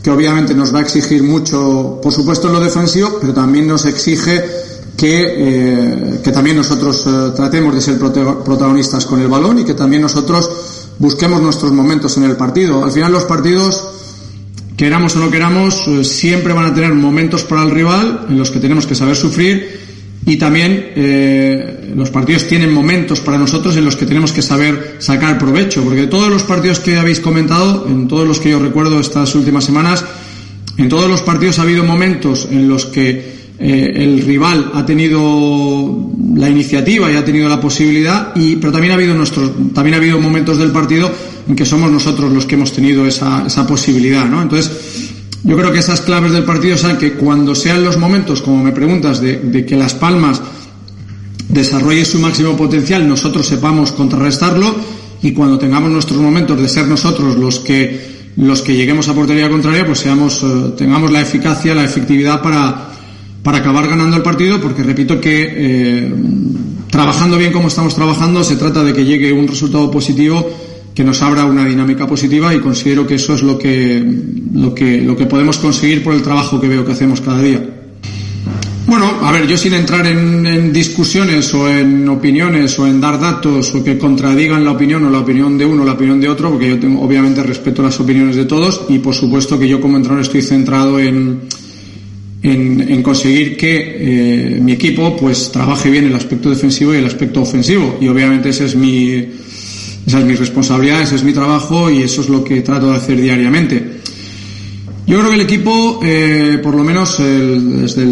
[0.02, 3.86] que obviamente nos va a exigir mucho, por supuesto en lo defensivo, pero también nos
[3.86, 4.44] exige
[4.98, 10.02] que, eh, también nosotros eh, tratemos de ser protagonistas con el balón y que también
[10.02, 10.50] nosotros
[10.98, 12.84] busquemos nuestros momentos en el partido.
[12.84, 13.95] Al final los partidos
[14.76, 18.52] queramos o no queramos, eh, siempre van a tener momentos para el rival en los
[18.52, 19.86] que tenemos que saber sufrir
[20.26, 24.98] y también eh, los partidos tienen momentos para nosotros en los que tenemos que saber
[25.00, 29.00] sacar provecho, porque todos los partidos que habéis comentado, en todos los que yo recuerdo
[29.00, 30.04] estas últimas semanas,
[30.78, 36.12] en todos los partidos ha habido momentos en los que eh, el rival ha tenido
[36.36, 39.98] la iniciativa y ha tenido la posibilidad, y, pero también ha habido nuestros, también ha
[39.98, 41.10] habido momentos del partido
[41.48, 44.42] en que somos nosotros los que hemos tenido esa, esa posibilidad, ¿no?
[44.42, 44.72] Entonces,
[45.46, 48.72] yo creo que esas claves del partido son que cuando sean los momentos, como me
[48.72, 50.42] preguntas, de, que Las Palmas
[51.50, 54.76] desarrolle su máximo potencial, nosotros sepamos contrarrestarlo
[55.22, 59.48] y cuando tengamos nuestros momentos de ser nosotros los que los que lleguemos a portería
[59.48, 62.90] contraria, pues seamos eh, tengamos la eficacia, la efectividad para
[63.44, 66.14] para acabar ganando el partido, porque repito que eh,
[66.90, 70.50] trabajando bien como estamos trabajando, se trata de que llegue un resultado positivo
[70.96, 74.02] que nos abra una dinámica positiva y considero que eso es lo que,
[74.54, 77.62] lo que, lo que podemos conseguir por el trabajo que veo que hacemos cada día.
[78.88, 83.74] Bueno, a ver, yo sin entrar en, discusiones o en opiniones o en dar datos
[83.76, 86.52] o que contradigan la opinión o la opinión de uno o la opinión de otro,
[86.52, 89.98] porque yo tengo, obviamente respeto las opiniones de todos y por supuesto que yo como
[89.98, 91.42] entrenador estoy centrado en,
[92.44, 97.42] en, conseguir que eh, mi equipo pues trabaje bien el aspecto defensivo y el aspecto
[97.42, 99.26] ofensivo y obviamente ese es mi
[100.06, 102.98] esa es mi responsabilidad, ese es mi trabajo y eso es lo que trato de
[102.98, 104.02] hacer diariamente.
[105.08, 108.06] Yo creo que el equipo, eh, por lo menos desde,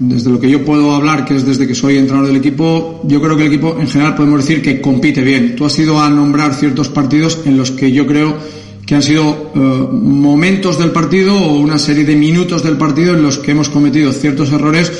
[0.00, 3.22] desde, lo que yo puedo hablar, que es desde que soy entrenador del equipo, yo
[3.22, 5.54] creo que el equipo en general podemos decir que compite bien.
[5.54, 8.36] Tú has ido a nombrar ciertos partidos en los que yo creo
[8.84, 13.22] que han sido eh, momentos del partido o una serie de minutos del partido en
[13.22, 14.92] los que hemos cometido ciertos errores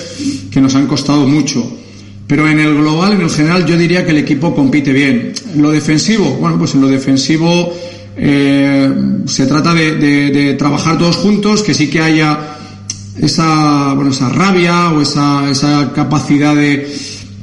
[0.53, 1.84] que nos han costado mucho.
[2.27, 5.33] Pero en el global, en el general, yo diría que el equipo compite bien.
[5.57, 7.73] Lo defensivo, bueno, pues en lo defensivo
[8.17, 8.93] eh,
[9.27, 12.57] se trata de, trabajar todos juntos, que sí que haya
[13.21, 16.89] esa, bueno, esa rabia o esa, esa capacidad de,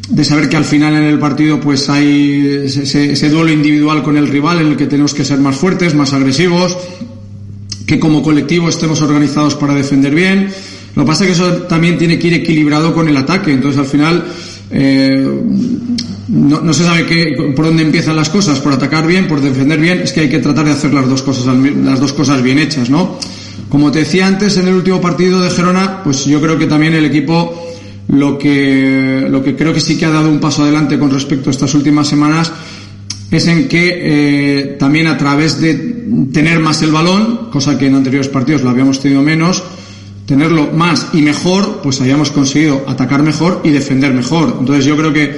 [0.10, 4.17] de saber que al final en el partido pues hay ese, ese, duelo individual con
[4.17, 6.78] el rival en el que tenemos que ser más fuertes, más agresivos,
[7.86, 10.50] que como colectivo estemos organizados para defender bien.
[10.96, 13.80] Lo que pasa es que eso también tiene que ir equilibrado con el ataque, entonces
[13.80, 14.26] al final
[14.71, 15.41] eh,
[16.29, 19.99] no, se sabe qué, por dónde empiezan las cosas, por atacar bien, por defender bien,
[19.99, 22.89] es que hay que tratar de hacer las dos cosas, las dos cosas bien hechas,
[22.89, 23.17] ¿no?
[23.69, 26.93] Como te decía antes, en el último partido de Gerona, pues yo creo que también
[26.93, 27.67] el equipo
[28.07, 31.49] lo que, lo que creo que sí que ha dado un paso adelante con respecto
[31.49, 32.51] a estas últimas semanas
[33.31, 35.73] es en que eh, también a través de
[36.34, 39.63] tener más el balón, cosa que en anteriores partidos lo habíamos tenido menos,
[40.32, 44.56] tenerlo más y mejor, pues hayamos conseguido atacar mejor y defender mejor.
[44.62, 45.38] Entonces yo creo que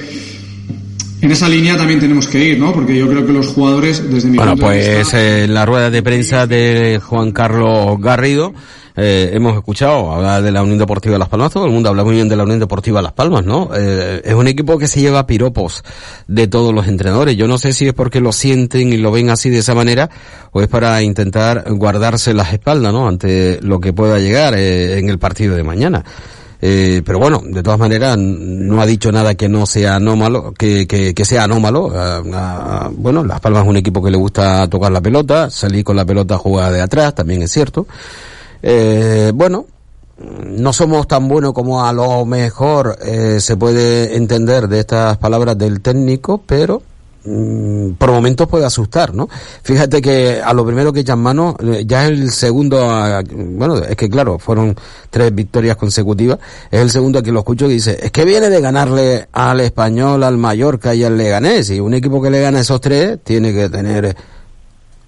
[1.19, 2.71] en esa línea también tenemos que ir, ¿no?
[2.71, 5.19] Porque yo creo que los jugadores, desde mi bueno, punto pues, de vista...
[5.19, 8.53] eh, la rueda de prensa de Juan Carlos Garrido,
[8.95, 12.15] eh, hemos escuchado hablar de la Unión Deportiva Las Palmas, todo el mundo habla muy
[12.15, 13.69] bien de la Unión Deportiva Las Palmas, ¿no?
[13.75, 15.83] Eh, es un equipo que se lleva piropos
[16.27, 17.35] de todos los entrenadores.
[17.35, 20.09] Yo no sé si es porque lo sienten y lo ven así de esa manera
[20.51, 23.07] o es para intentar guardarse las espaldas, ¿no?
[23.07, 26.03] Ante lo que pueda llegar eh, en el partido de mañana.
[26.65, 30.87] Eh, pero bueno, de todas maneras, no ha dicho nada que no sea anómalo, que,
[30.87, 31.91] que, que sea anómalo.
[31.93, 35.83] Ah, ah, bueno, Las Palmas es un equipo que le gusta tocar la pelota, salir
[35.83, 37.85] con la pelota jugada de atrás, también es cierto.
[38.65, 39.65] Eh, bueno,
[40.45, 45.57] no somos tan buenos como a lo mejor eh, se puede entender de estas palabras
[45.57, 46.81] del técnico, pero
[47.25, 49.27] mm, por momentos puede asustar, ¿no?
[49.63, 53.77] Fíjate que a lo primero que echan mano, eh, ya es el segundo, a- bueno,
[53.79, 54.75] es que claro, fueron
[55.09, 56.37] tres victorias consecutivas,
[56.71, 60.23] es el segundo que lo escucho que dice, es que viene de ganarle al Español,
[60.23, 63.67] al Mallorca y al Leganés, y un equipo que le gana esos tres tiene que
[63.67, 64.15] tener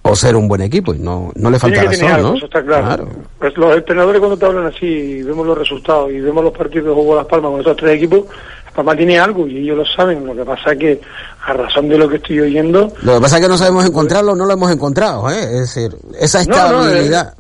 [0.08, 2.36] o ser un buen equipo, y no, no le falta que razón, algo, ¿no?
[2.36, 3.08] eso está claro.
[3.40, 6.88] Pues los entrenadores cuando te hablan así, y vemos los resultados y vemos los partidos
[6.90, 8.26] de juego Las Palmas con esos tres equipos,
[8.66, 10.24] Las Palmas tiene algo y ellos lo saben.
[10.26, 11.02] Lo que pasa es que,
[11.48, 14.36] a razón de lo que estoy oyendo, Lo que pasa es que no sabemos encontrarlo,
[14.36, 15.42] no lo hemos encontrado, ¿eh?
[15.42, 17.34] Es decir, esa No, no, estabilidad.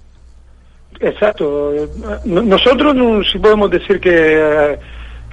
[0.99, 1.71] exacto.
[2.25, 4.79] no- Nosotros no, sí podemos decir que, eh,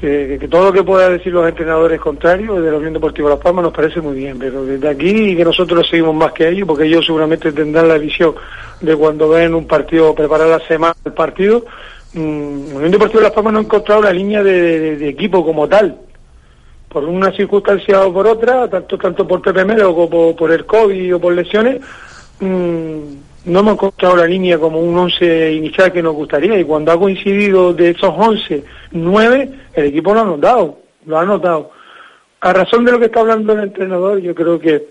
[0.02, 3.62] que, todo lo que puedan decir los entrenadores contrarios de la Unión Deportiva Las Palmas
[3.62, 7.06] nos parece muy bien, pero desde aquí que nosotros seguimos más que ellos, porque ellos
[7.06, 8.34] seguramente tendrán la visión
[8.80, 11.64] de cuando ven un partido, preparar la semana el partido,
[12.14, 15.96] mm, Unión Deportiva Las Palmas no ha encontrado la línea de, equipo como tal.
[16.88, 21.14] Por una circunstancia o por otra, tanto tanto por Melo como por, por el COVID
[21.14, 21.80] o por lesiones,
[22.40, 22.98] mm,
[23.44, 26.98] no hemos encontrado la línea como un 11 inicial que nos gustaría y cuando ha
[26.98, 31.70] coincidido de esos 11, 9, el equipo lo ha notado, lo ha notado.
[32.40, 34.88] A razón de lo que está hablando el entrenador, yo creo que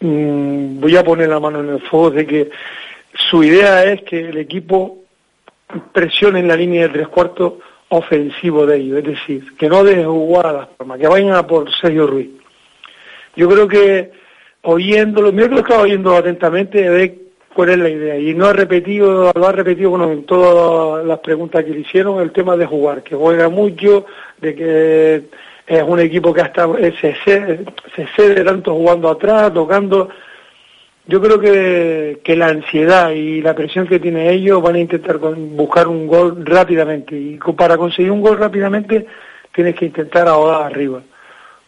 [0.00, 2.50] mm, voy a poner la mano en el fuego de que
[3.14, 4.98] su idea es que el equipo
[5.92, 7.54] presione en la línea de tres cuartos
[7.88, 11.46] ofensivo de ellos, es decir, que no deje jugar a las palmas, que vayan a
[11.46, 12.30] por Sergio Ruiz.
[13.36, 14.12] Yo creo que
[14.62, 17.21] oyéndolo, mira que lo estaba oyendo atentamente, ve
[17.54, 18.18] cuál es la idea.
[18.18, 22.20] Y no ha repetido, lo ha repetido bueno, en todas las preguntas que le hicieron,
[22.20, 24.06] el tema de jugar, que juega mucho,
[24.40, 25.22] de que
[25.66, 26.66] es un equipo que hasta
[27.00, 30.08] se, cede- se cede tanto jugando atrás, tocando.
[31.06, 35.18] Yo creo que, que la ansiedad y la presión que tienen ellos van a intentar
[35.18, 37.16] buscar un gol rápidamente.
[37.16, 39.06] Y para conseguir un gol rápidamente
[39.52, 41.02] tienes que intentar ahogar arriba.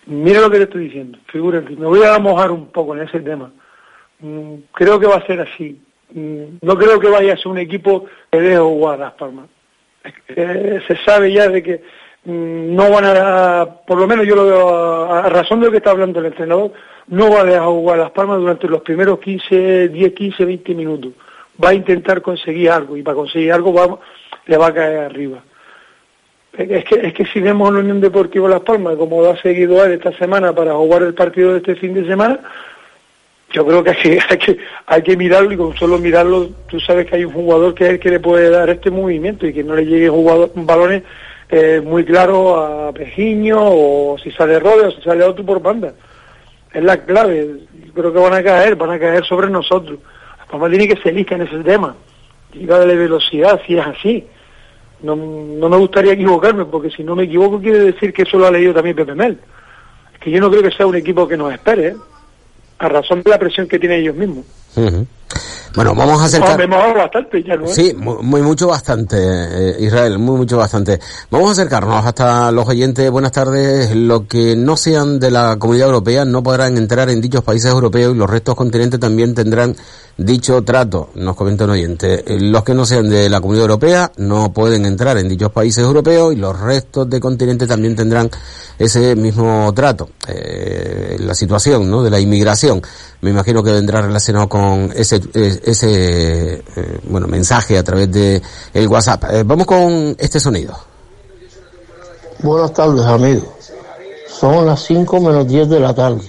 [0.06, 3.20] Mira lo que te estoy diciendo, figúrate, me voy a mojar un poco en ese
[3.20, 3.50] tema.
[4.24, 5.78] Mm, creo que va a ser así.
[6.14, 9.46] Mm, no creo que vaya a ser un equipo que deje jugar a Las Palmas.
[10.28, 11.82] Eh, se sabe ya de que
[12.24, 15.78] mm, no van a, por lo menos yo lo veo a, razón de lo que
[15.78, 16.72] está hablando el entrenador,
[17.08, 21.12] no va a dejar jugar Las Palmas durante los primeros 15, 10, 15, 20 minutos.
[21.62, 23.98] Va a intentar conseguir algo y para conseguir algo va,
[24.46, 25.44] le va a caer arriba.
[26.56, 29.84] Es que, es que si vemos la Unión Deportiva Las Palmas, como lo ha seguido
[29.84, 32.40] él esta semana para jugar el partido de este fin de semana,
[33.54, 33.90] yo creo que
[34.28, 37.72] hay que, hay que, mirarlo y con solo mirarlo, tú sabes que hay un jugador
[37.74, 40.50] que es el que le puede dar este movimiento y que no le llegue jugador,
[40.54, 41.04] balones
[41.48, 45.94] eh, muy claros a Pejiño o si sale Rodes o si sale otro por banda.
[46.72, 47.60] Es la clave.
[47.86, 50.00] Yo creo que van a caer, van a caer sobre nosotros.
[50.50, 51.94] Palma tiene que ser lista en ese tema
[52.52, 54.26] y darle velocidad si es así.
[55.02, 58.46] No, no me gustaría equivocarme, porque si no me equivoco quiere decir que eso lo
[58.46, 59.38] ha leído también Pepe Mel.
[60.12, 61.94] Es que yo no creo que sea un equipo que nos espere, ¿eh?
[62.78, 64.44] A razón de la presión que tienen ellos mismos.
[65.74, 66.50] Bueno, vamos a acercar...
[66.50, 67.66] Hombre, hemos bastante ya, ¿no?
[67.66, 71.00] Sí, muy, muy mucho bastante, eh, Israel, muy mucho bastante.
[71.30, 73.10] Vamos a acercarnos hasta los oyentes.
[73.10, 73.94] Buenas tardes.
[73.94, 78.14] Lo que no sean de la Comunidad Europea no podrán entrar en dichos países europeos
[78.14, 79.74] y los restos continentes también tendrán
[80.16, 82.22] dicho trato, nos comenta un oyente.
[82.26, 85.82] Eh, Los que no sean de la Comunidad Europea no pueden entrar en dichos países
[85.84, 88.30] europeos y los restos de continente también tendrán
[88.78, 90.10] ese mismo trato.
[90.28, 92.02] Eh, la situación, ¿no?
[92.02, 92.82] De la inmigración.
[93.20, 98.42] Me imagino que vendrá relacionado con ese, ese, eh, bueno, mensaje a través de
[98.72, 99.24] el WhatsApp.
[99.30, 100.76] Eh, vamos con este sonido.
[102.40, 103.72] Buenas tardes, amigos.
[104.28, 106.22] Son las 5 menos 10 de la tarde.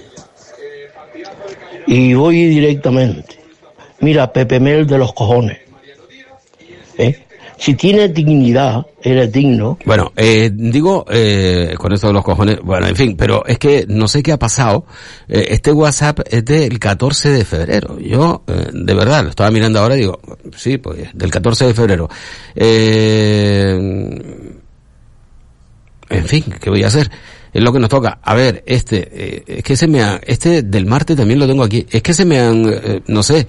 [1.86, 3.38] Y voy directamente.
[4.00, 5.58] Mira, Pepe Mel de los cojones.
[6.98, 7.25] ¿Eh?
[7.58, 9.78] Si tienes dignidad, eres digno.
[9.86, 13.86] Bueno, eh, digo, eh, con esto de los cojones, bueno, en fin, pero es que
[13.88, 14.84] no sé qué ha pasado.
[15.26, 17.98] Eh, este WhatsApp es del 14 de febrero.
[17.98, 20.20] Yo, eh, de verdad, lo estaba mirando ahora y digo,
[20.54, 22.10] sí, pues, del 14 de febrero.
[22.54, 23.78] Eh,
[26.08, 27.10] en fin, ¿qué voy a hacer?
[27.52, 28.18] Es lo que nos toca.
[28.22, 31.62] A ver, este, eh, es que se me ha, este del martes también lo tengo
[31.62, 31.86] aquí.
[31.90, 33.46] Es que se me han, eh, no sé,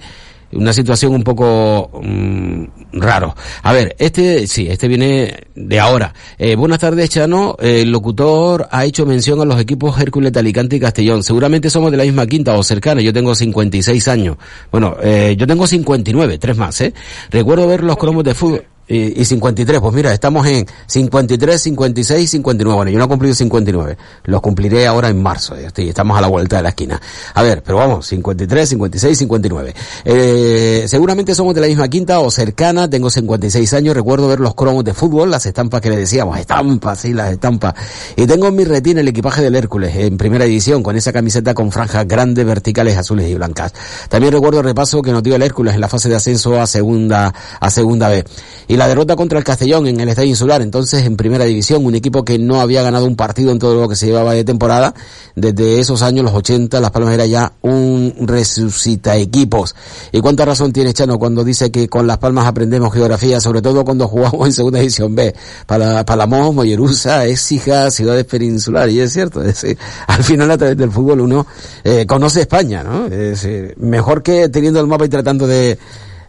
[0.52, 3.34] una situación un poco mm, raro.
[3.62, 6.14] A ver, este sí, este viene de ahora.
[6.38, 7.56] Eh, buenas tardes, Chano.
[7.60, 11.22] El locutor ha hecho mención a los equipos Hércules Alicante y Castellón.
[11.22, 13.00] Seguramente somos de la misma quinta o cercana.
[13.00, 14.36] Yo tengo 56 años.
[14.70, 16.94] Bueno, eh, yo tengo 59, tres más, ¿eh?
[17.30, 18.64] Recuerdo ver los cromos de fútbol.
[18.88, 22.74] Y, y 53, pues mira, estamos en 53, 56, 59.
[22.76, 23.96] Bueno, yo no he cumplido 59.
[24.24, 25.54] Los cumpliré ahora en marzo.
[25.56, 27.00] estoy- estamos a la vuelta de la esquina.
[27.34, 29.74] A ver, pero vamos, 53, 56, 59.
[30.04, 32.88] Eh, seguramente somos de la misma quinta o cercana.
[32.88, 33.94] Tengo 56 años.
[33.94, 36.38] Recuerdo ver los cromos de fútbol, las estampas que le decíamos.
[36.38, 37.74] Estampas, sí, las estampas.
[38.16, 41.52] Y tengo en mi retina el equipaje del Hércules en primera edición con esa camiseta
[41.52, 43.72] con franjas grandes, verticales, azules y blancas.
[44.08, 46.66] También recuerdo el repaso que nos dio el Hércules en la fase de ascenso a
[46.66, 48.24] segunda, a segunda B.
[48.66, 51.96] Y la derrota contra el Castellón en el Estadio Insular, entonces en primera división, un
[51.96, 54.94] equipo que no había ganado un partido en todo lo que se llevaba de temporada.
[55.34, 59.74] Desde esos años, los 80, Las Palmas era ya un resucita equipos.
[60.12, 63.84] ¿Y cuánta razón tiene Chano cuando dice que con Las Palmas aprendemos geografía, sobre todo
[63.84, 65.34] cuando jugamos en segunda división B?
[65.66, 69.76] Para Palamos, Mollerusa, Écija, ciudades peninsulares, y es cierto, es decir,
[70.06, 71.46] al final a través del fútbol uno
[71.82, 73.06] eh, conoce España, ¿no?
[73.06, 75.76] Es decir, mejor que teniendo el mapa y tratando de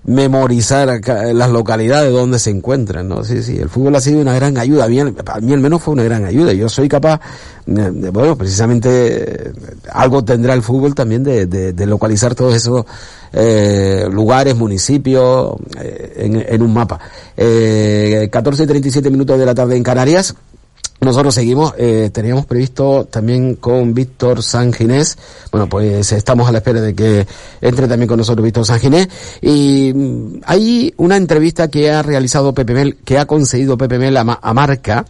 [0.06, 3.24] memorizar acá las localidades donde se encuentran, ¿no?
[3.24, 5.94] Sí, sí, el fútbol ha sido una gran ayuda, a mí, mí al menos fue
[5.94, 7.20] una gran ayuda, yo soy capaz,
[7.66, 8.90] bueno, precisamente
[9.50, 9.54] eh,
[9.92, 12.86] algo tendrá el fútbol también de, de- de localizar todos esos
[13.34, 17.00] eh, lugares, municipios eh, en, en un mapa.
[17.38, 20.34] Eh, 14 y 37 minutos de la tarde en Canarias,
[21.02, 25.18] nosotros seguimos, eh, teníamos previsto también con Víctor Sanginés,
[25.52, 27.26] bueno pues estamos a la espera de que
[27.62, 29.08] entre también con nosotros Víctor Sanginés
[29.42, 34.18] y mm, hay una entrevista que ha realizado Pepe Mel, que ha concedido Pepe Mel
[34.18, 35.06] a, a Marca,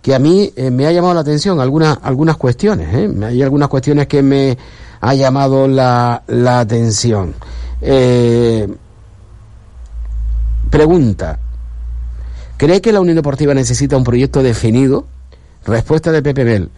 [0.00, 3.10] que a mí eh, me ha llamado la atención algunas, algunas cuestiones, ¿eh?
[3.24, 4.56] hay algunas cuestiones que me
[5.00, 7.34] ha llamado la, la atención.
[7.82, 8.66] Eh,
[10.70, 11.38] pregunta,
[12.56, 15.06] ¿cree que la Unión Deportiva necesita un proyecto definido?
[15.64, 16.68] Respuesta de Pepe Mel.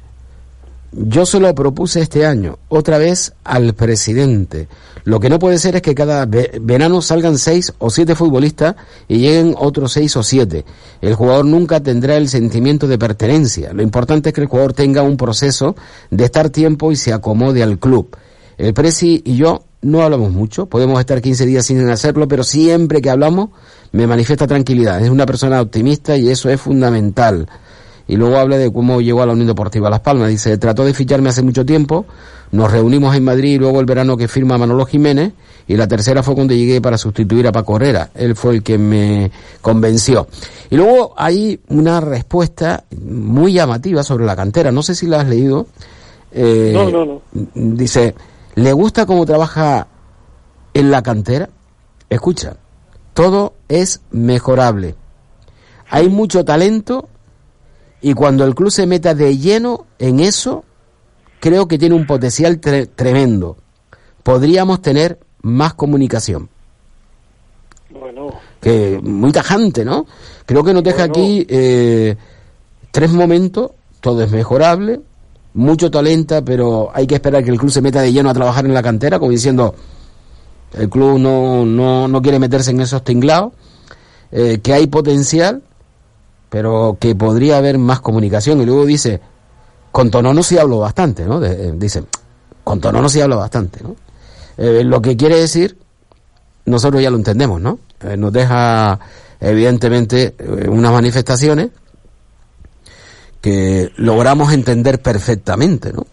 [0.93, 4.69] Yo se lo propuse este año, otra vez al presidente.
[5.05, 8.77] Lo que no puede ser es que cada ve- verano salgan seis o siete futbolistas
[9.09, 10.65] y lleguen otros seis o siete.
[11.03, 13.73] El jugador nunca tendrá el sentimiento de pertenencia.
[13.73, 15.77] Lo importante es que el jugador tenga un proceso
[16.11, 18.17] de estar tiempo y se acomode al club.
[18.57, 23.03] El Presi y yo no hablamos mucho, podemos estar 15 días sin hacerlo, pero siempre
[23.03, 23.51] que hablamos
[23.93, 25.01] me manifiesta tranquilidad.
[25.05, 27.49] Es una persona optimista y eso es fundamental.
[28.09, 30.29] Y luego habla de cómo llegó a la Unión Deportiva Las Palmas.
[30.29, 32.07] Dice, trató de ficharme hace mucho tiempo,
[32.53, 35.33] nos reunimos en Madrid y luego el verano que firma Manolo Jiménez,
[35.67, 38.11] y la tercera fue cuando llegué para sustituir a Paco Herrera.
[38.15, 40.29] Él fue el que me convenció.
[40.71, 44.71] Y luego hay una respuesta muy llamativa sobre la cantera.
[44.71, 45.67] No sé si la has leído.
[46.31, 47.23] Eh, No, no, no.
[47.55, 48.15] Dice,
[48.55, 49.89] ¿le gusta cómo trabaja
[50.73, 51.49] en la cantera?
[52.09, 52.57] Escucha,
[53.13, 54.95] todo es mejorable.
[55.91, 57.09] Hay mucho talento
[58.11, 60.65] y cuando el club se meta de lleno en eso,
[61.41, 63.57] creo que tiene un potencial tre- tremendo.
[64.23, 66.49] Podríamos tener más comunicación.
[67.91, 68.29] Bueno,
[68.61, 70.07] Que muy tajante, ¿no?
[70.45, 72.17] Creo que nos deja aquí eh,
[72.91, 75.01] tres momentos, todo es mejorable,
[75.55, 78.67] mucho talento, pero hay que esperar que el club se meta de lleno a trabajar
[78.67, 79.75] en la cantera, como diciendo,
[80.75, 83.53] el club no, no, no quiere meterse en esos tinglados,
[84.33, 85.63] eh, que hay potencial,
[86.49, 88.61] pero que podría haber más comunicación.
[88.61, 89.21] Y luego dice,
[89.93, 91.41] con Tonono sí hablo bastante, ¿no?
[91.41, 92.05] De- eh, dice,
[92.65, 93.97] con Tonono sí hablo bastante, ¿no?
[94.59, 95.77] Eh, lo que quiere decir
[96.65, 97.79] nosotros ya lo entendemos, ¿no?
[98.03, 98.99] Eh, nos deja,
[99.41, 100.35] evidentemente,
[100.69, 101.69] unas manifestaciones
[103.41, 106.05] que logramos entender perfectamente, ¿no?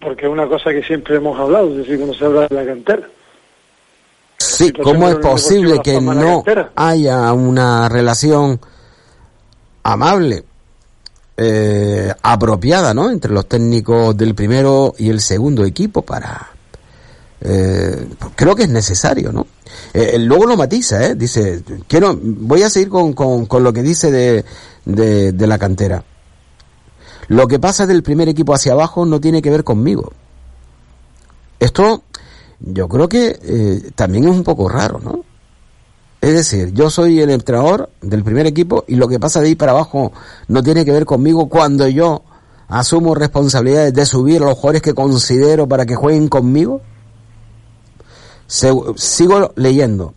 [0.00, 2.64] Porque es una cosa que siempre hemos hablado, es decir, cuando se habla de la
[2.66, 3.08] cantera.
[4.38, 6.42] Sí, ¿cómo es posible que no
[6.74, 8.58] haya una relación
[9.82, 10.44] amable,
[11.36, 13.10] eh, apropiada, ¿no?
[13.10, 16.48] Entre los técnicos del primero y el segundo equipo para...
[17.40, 19.46] Eh, creo que es necesario, ¿no?
[19.92, 21.14] Eh, luego lo matiza, ¿eh?
[21.14, 24.44] Dice, quiero, voy a seguir con, con, con lo que dice de,
[24.84, 26.04] de, la cantera.
[27.28, 30.12] Lo que pasa del primer equipo hacia abajo no tiene que ver conmigo.
[31.58, 32.02] Esto
[32.60, 35.24] yo creo que eh, también es un poco raro, ¿no?
[36.22, 39.54] Es decir, yo soy el entrenador del primer equipo y lo que pasa de ahí
[39.56, 40.12] para abajo
[40.46, 42.22] no tiene que ver conmigo cuando yo
[42.68, 46.80] asumo responsabilidades de subir a los jugadores que considero para que jueguen conmigo.
[48.46, 50.14] sigo leyendo.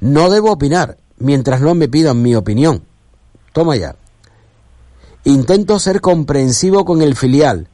[0.00, 2.84] No debo opinar mientras no me pidan mi opinión.
[3.52, 3.96] Toma ya.
[5.24, 7.66] Intento ser comprensivo con el filial,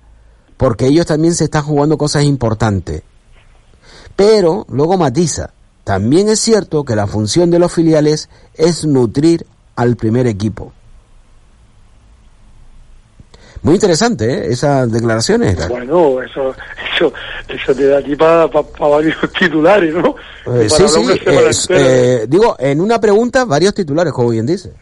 [0.56, 3.02] porque ellos también se están jugando cosas importantes.
[4.16, 5.52] Pero luego matiza,
[5.84, 9.44] también es cierto que la función de los filiales es nutrir
[9.76, 10.72] al primer equipo.
[13.62, 14.46] Muy interesante, ¿eh?
[14.50, 15.68] Esas declaraciones.
[15.68, 16.54] Bueno, eso,
[16.94, 17.12] eso,
[17.48, 18.46] eso te da aquí para
[18.78, 20.16] varios titulares, ¿no?
[20.54, 21.00] Eh, sí, sí,
[21.70, 24.72] eh, digo, en una pregunta, varios titulares, como bien dice.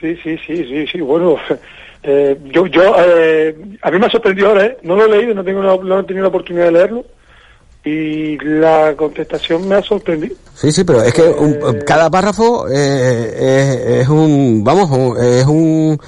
[0.00, 1.36] Sí, sí, sí, sí, sí, bueno,
[2.02, 4.78] eh, yo, yo, a mí me ha sorprendido ahora, ¿eh?
[4.82, 7.04] No lo he leído, no, tengo no he tenido la oportunidad de leerlo
[7.84, 10.36] y la contestación me ha sorprendido.
[10.54, 15.98] Sí, sí, pero es que eh, cada párrafo eh, es, un, vamos, es un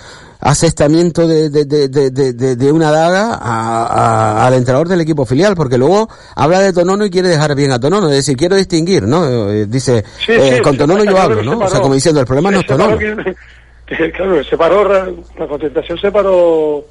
[0.42, 6.58] asestamiento de, de, de, de, una daga al entrenador del equipo filial, porque luego habla
[6.60, 9.50] de Tonono y quiere dejar bien a Tonono, es decir, quiero distinguir, ¿no?
[9.50, 10.04] Eh, dice,
[10.62, 11.60] con Tonono yo hablo, ¿no?
[11.60, 12.98] O sea, como diciendo, el problema no es Tonono.
[14.14, 14.84] claro, se paró,
[15.38, 16.84] la contestación se paró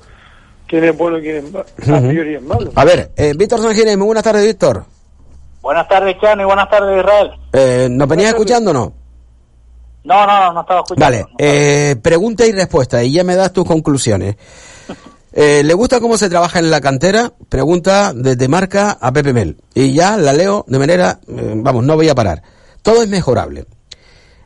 [0.72, 2.72] quién es bueno y quién es, malo.
[2.74, 4.86] A ver, eh, Víctor Sanginés, muy buenas tardes, Víctor.
[5.61, 7.32] Buenas tardes, Chano, y buenas tardes, Israel.
[7.51, 8.93] Eh, ¿Nos venías escuchando o no?
[10.05, 11.05] No, no, no estaba escuchando.
[11.05, 14.38] Vale, eh, pregunta y respuesta, y ya me das tus conclusiones.
[15.34, 17.32] Eh, ¿Le gusta cómo se trabaja en la cantera?
[17.47, 19.61] Pregunta desde marca a Pepe Mel.
[19.74, 22.43] Y ya la leo de manera, eh, vamos, no voy a parar.
[22.82, 23.65] Todo es mejorable.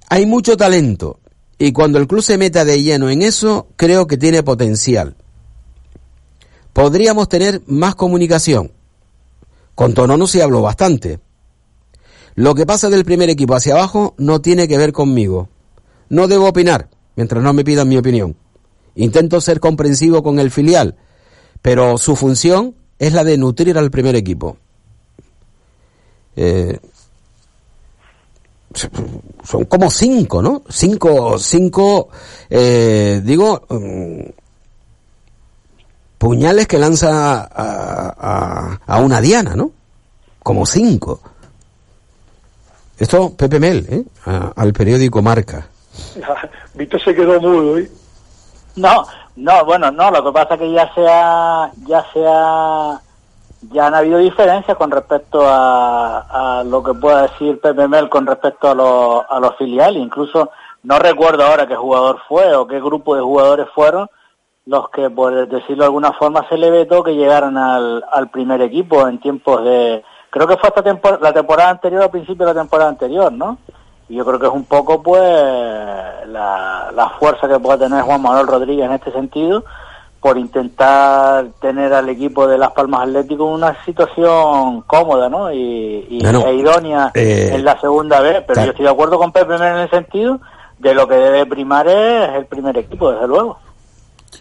[0.09, 1.21] Hay mucho talento.
[1.57, 5.15] Y cuando el club se meta de lleno en eso, creo que tiene potencial
[6.76, 8.73] podríamos tener más comunicación.
[9.76, 11.21] Con Tonono se habló bastante.
[12.36, 15.47] Lo que pasa del primer equipo hacia abajo no tiene que ver conmigo.
[16.09, 18.36] No debo opinar, mientras no me pidan mi opinión.
[18.95, 20.97] Intento ser comprensivo con el filial,
[21.61, 24.57] pero su función es la de nutrir al primer equipo.
[26.36, 26.78] Eh,
[29.45, 30.63] son como cinco, ¿no?
[30.67, 32.09] Cinco, cinco,
[32.49, 34.44] eh, digo, mm,
[36.26, 39.69] puñales que lanza a, a, una diana, ¿no?
[40.41, 41.19] Como cinco.
[42.97, 44.03] Esto, Pepe Mel, ¿eh?
[44.55, 45.67] al periódico Marca.
[46.73, 47.91] Víctor se quedó mudo, ¿eh?
[48.76, 49.05] No,
[49.36, 52.99] no, bueno, no, lo que pasa es que ya se ha, ya se ha,
[53.71, 58.26] ya han habido diferencias con respecto a, a lo que pueda decir Pepe Mel con
[58.26, 60.49] respecto a, los a los filiales, incluso
[60.82, 64.09] no recuerdo ahora qué jugador fue o qué grupo de jugadores fueron,
[64.66, 68.61] los que, por decirlo de alguna forma, se le vetó que llegaran al, al primer
[68.61, 70.03] equipo en tiempos de...
[70.30, 73.57] Creo que fue hasta la temporada anterior, al principio de la temporada anterior, ¿no?
[74.09, 78.22] Y yo creo que es un poco, pues, la, la fuerza que puede tener Juan
[78.22, 79.63] Manuel Rodríguez en este sentido,
[80.20, 85.53] por intentar tener al equipo de Las Palmas Atlético en una situación cómoda, ¿no?
[85.53, 88.43] Y, y e idónea eh, en la segunda vez.
[88.47, 90.39] Pero yo estoy de acuerdo con Pepe en el sentido
[90.80, 93.59] de lo que debe primar es el primer equipo, desde luego.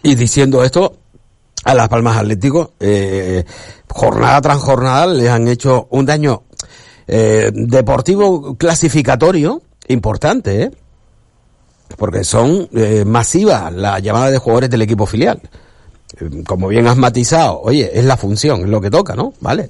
[0.03, 0.97] Y diciendo esto,
[1.63, 3.43] a Las Palmas Atlético, eh,
[3.89, 6.43] jornada tras jornada, les han hecho un daño
[7.07, 10.71] eh, deportivo clasificatorio importante, ¿eh?
[11.97, 15.39] porque son eh, masivas las llamadas de jugadores del equipo filial.
[16.19, 19.33] Eh, como bien has matizado, oye, es la función, es lo que toca, ¿no?
[19.39, 19.69] ¿Vale?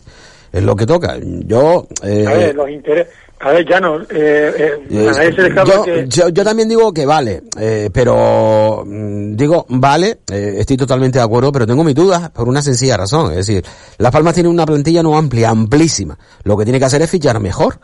[0.55, 1.17] Es lo que toca.
[1.21, 1.87] Yo...
[2.03, 4.01] Eh, a ver, los intereses a ver, ya no.
[4.01, 11.19] Eh, eh, yo, yo, también digo que vale, eh, pero mm, digo, vale, estoy totalmente
[11.19, 13.31] de acuerdo, pero tengo mis dudas por una sencilla razón.
[13.31, 13.63] Es decir,
[13.97, 16.17] Las Palmas tiene una plantilla no amplia, amplísima.
[16.43, 17.77] Lo que tiene que hacer es fichar mejor.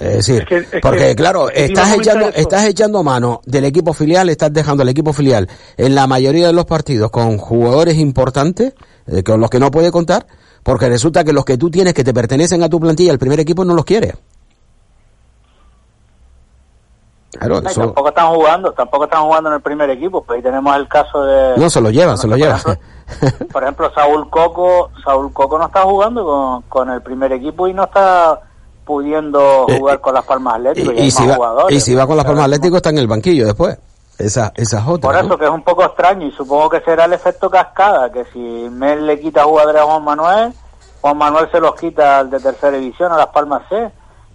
[0.00, 0.44] Es decir,
[0.82, 5.48] porque claro, estás echando, estás echando mano del equipo filial, estás dejando al equipo filial
[5.76, 8.72] en la mayoría de los partidos con jugadores importantes,
[9.24, 10.26] con los que no puede contar,
[10.64, 13.38] porque resulta que los que tú tienes que te pertenecen a tu plantilla, el primer
[13.38, 14.14] equipo no los quiere.
[17.32, 17.80] Claro, eso...
[17.82, 21.24] tampoco están jugando, tampoco están jugando en el primer equipo, pues ahí tenemos el caso
[21.24, 22.60] de, No, se lo llevan, se lo llevan.
[23.52, 27.74] por ejemplo, Saúl Coco, Saúl Coco no está jugando con, con el primer equipo y
[27.74, 28.40] no está
[28.86, 32.16] pudiendo jugar con las Palmas Atlético y, Eh, Y, si va, y si va con
[32.16, 33.78] las palmas atléticos está en el banquillo después.
[34.18, 35.10] Esa, esa es otra.
[35.10, 35.26] Por ¿no?
[35.26, 38.38] eso que es un poco extraño y supongo que será el efecto cascada, que si
[38.38, 40.52] Mel le quita jugadores a Juan Manuel,
[41.00, 43.90] Juan Manuel se los quita al de tercera división a las Palmas C.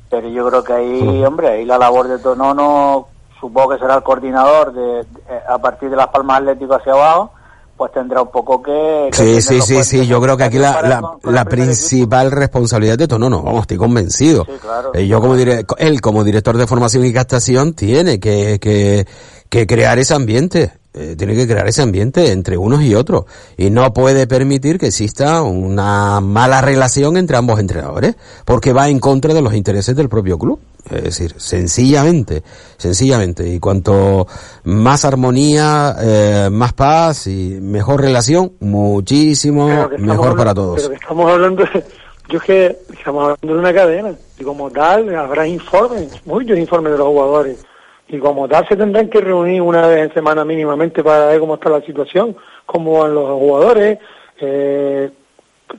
[0.09, 3.07] Pero yo creo que ahí, hombre, ahí la labor de Tonono,
[3.39, 5.05] supongo que será el coordinador de, de-
[5.47, 7.31] a partir de las Palmas Atlético hacia abajo,
[7.77, 9.09] pues tendrá un poco que...
[9.11, 11.47] que Sí, sí, sí, sí, yo creo que aquí la, la, con- con la el
[11.47, 14.45] primer principal responsabilidad de esto, no, no, vamos, estoy convencido.
[14.59, 14.91] claro.
[14.95, 19.05] Eh, yo como dire- él como director de formación y captación tiene que, que,
[19.49, 23.25] que crear ese ambiente, eh, tiene que crear ese ambiente entre unos y otros
[23.57, 28.99] y no puede permitir que exista una mala relación entre ambos entrenadores porque va en
[28.99, 30.59] contra de los intereses del propio club.
[30.89, 32.41] Es decir, sencillamente,
[32.77, 33.47] sencillamente.
[33.47, 34.25] Y cuanto
[34.63, 40.77] más armonía, eh, más paz y mejor relación, muchísimo mejor para todos.
[40.77, 41.83] Pero que estamos hablando de,
[42.29, 46.93] yo es que estamos hablando de una cadena y como tal habrá informes, muchos informes
[46.93, 47.57] de los jugadores
[48.09, 51.55] y como tal se tendrán que reunir una vez en semana mínimamente para ver cómo
[51.55, 52.35] está la situación,
[52.65, 53.99] cómo van los jugadores,
[54.41, 55.09] eh,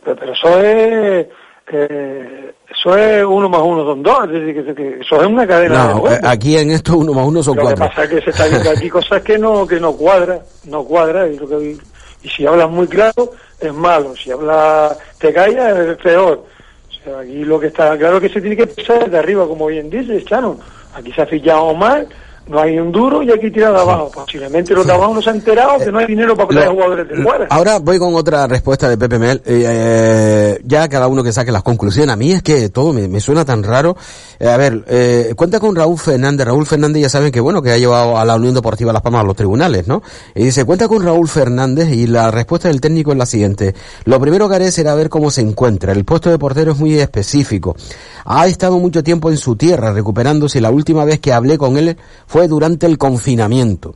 [0.05, 1.27] pero, eso es
[1.73, 5.89] eh, eso es uno más uno son dos, es decir, que, eso es una cadena
[5.89, 6.15] de No, juego.
[6.17, 7.89] eh, aquí en esto uno más uno son Lo que cuatro.
[7.89, 11.27] pasa es que se está viendo aquí cosas que no que no cuadra, no cuadra
[11.29, 11.77] y, lo que-
[12.23, 16.45] y si hablas muy claro es malo, si hablas te callas es peor.
[16.89, 19.47] O sea, aquí lo que está claro es que se tiene que empezar desde arriba,
[19.49, 20.59] como bien dice Chano.
[20.93, 22.09] Aquí se ha fichado mal,
[22.51, 24.11] no hay un duro y aquí tira de abajo.
[24.13, 26.73] Posiblemente los de abajo no se han enterado que no hay dinero para traer Lo-
[26.73, 27.47] jugadores de fuera.
[27.51, 29.41] Ahora voy con otra respuesta de Pepe Mel.
[29.47, 32.13] Eh, ya cada uno que saque las conclusiones.
[32.13, 33.97] A mí es que todo me, me suena tan raro.
[34.39, 36.47] Eh, a ver, eh, cuenta con Raúl Fernández.
[36.47, 39.23] Raúl Fernández ya saben que bueno, que ha llevado a la Unión Deportiva Las Palmas
[39.23, 40.03] a los tribunales, ¿no?
[40.35, 43.75] Y dice, cuenta con Raúl Fernández y la respuesta del técnico es la siguiente.
[44.05, 45.93] Lo primero que haré será ver cómo se encuentra.
[45.93, 47.77] El puesto de portero es muy específico.
[48.25, 51.97] Ha estado mucho tiempo en su tierra recuperándose la última vez que hablé con él
[52.27, 53.95] fue durante el confinamiento.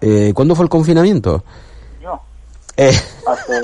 [0.00, 1.44] Eh, ¿Cuándo fue el confinamiento?
[2.02, 2.20] Yo.
[2.76, 2.92] Eh,
[3.26, 3.60] Hace-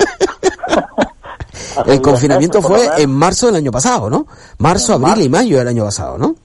[1.85, 4.25] el confinamiento meses, fue en marzo del año pasado, ¿no?
[4.57, 6.35] Marzo, abril y mayo del año pasado, ¿no?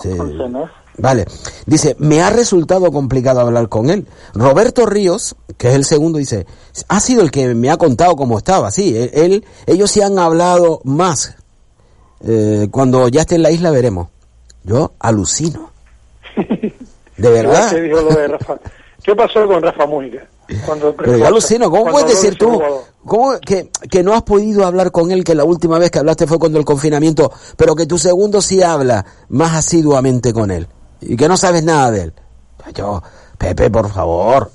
[0.00, 0.10] Sí.
[0.98, 1.26] Vale.
[1.66, 4.06] Dice, me ha resultado complicado hablar con él.
[4.34, 6.46] Roberto Ríos, que es el segundo, dice,
[6.88, 8.70] ha sido el que me ha contado cómo estaba.
[8.70, 11.34] Sí, él, él- ellos sí han hablado más.
[12.20, 14.08] Eh, cuando ya esté en la isla veremos.
[14.64, 15.70] Yo alucino.
[17.16, 17.70] De verdad.
[17.70, 18.56] ¿Qué dijo lo de Rafa?
[19.02, 20.26] ¿Qué pasó con Rafa Mújica?
[20.64, 22.62] Cuando Pero alucino, ¿cómo puedes decir tú
[23.04, 26.26] cómo que, que no has podido hablar con él, que la última vez que hablaste
[26.26, 30.68] fue cuando el confinamiento, pero que tu segundo sí habla más asiduamente con él
[31.00, 32.12] y que no sabes nada de él?
[32.74, 33.02] Yo,
[33.38, 34.50] Pepe, por favor.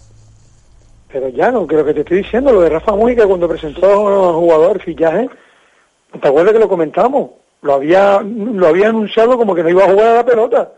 [1.12, 3.86] Pero ya no, que lo que te estoy diciendo, lo de Rafa Mújica cuando presentó
[3.86, 5.30] a un jugador fichaje,
[6.22, 7.32] ¿te acuerdas que lo comentamos?
[7.62, 10.72] Lo había, lo había anunciado como que no iba a jugar a la pelota,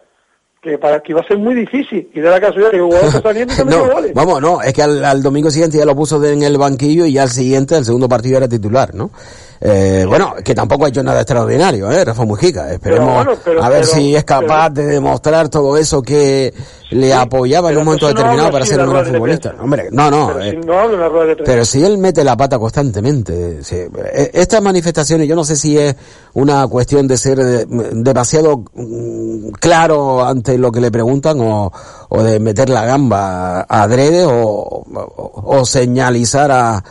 [0.63, 3.53] que para que iba a ser muy difícil, y de la casualidad que está saliendo
[3.65, 4.13] metió No, goles.
[4.13, 7.13] vamos, no, es que al, al domingo siguiente ya lo puso en el banquillo y
[7.13, 9.11] ya al siguiente, el segundo partido era titular, ¿no?
[9.65, 12.03] Eh, bueno, que tampoco ha hecho nada extraordinario, ¿eh?
[12.03, 12.69] Rafa Mujica.
[12.73, 16.53] Esperemos Pero bueno, pero- a ver pero- si es capaz de demostrar todo eso que
[16.89, 19.55] le apoyaba en un momento no determinado para ser un gran futbolista.
[19.61, 20.33] Hombre, no, no.
[20.33, 20.41] Pero
[21.61, 25.77] eh, si no él mete la pata constantemente, eh, estas manifestaciones, yo no sé si
[25.77, 25.95] es
[26.33, 31.71] una cuestión de ser eh, demasiado mm, claro ante lo que le preguntan o,
[32.09, 36.83] o de meter la gamba adrede o, o, o señalizar a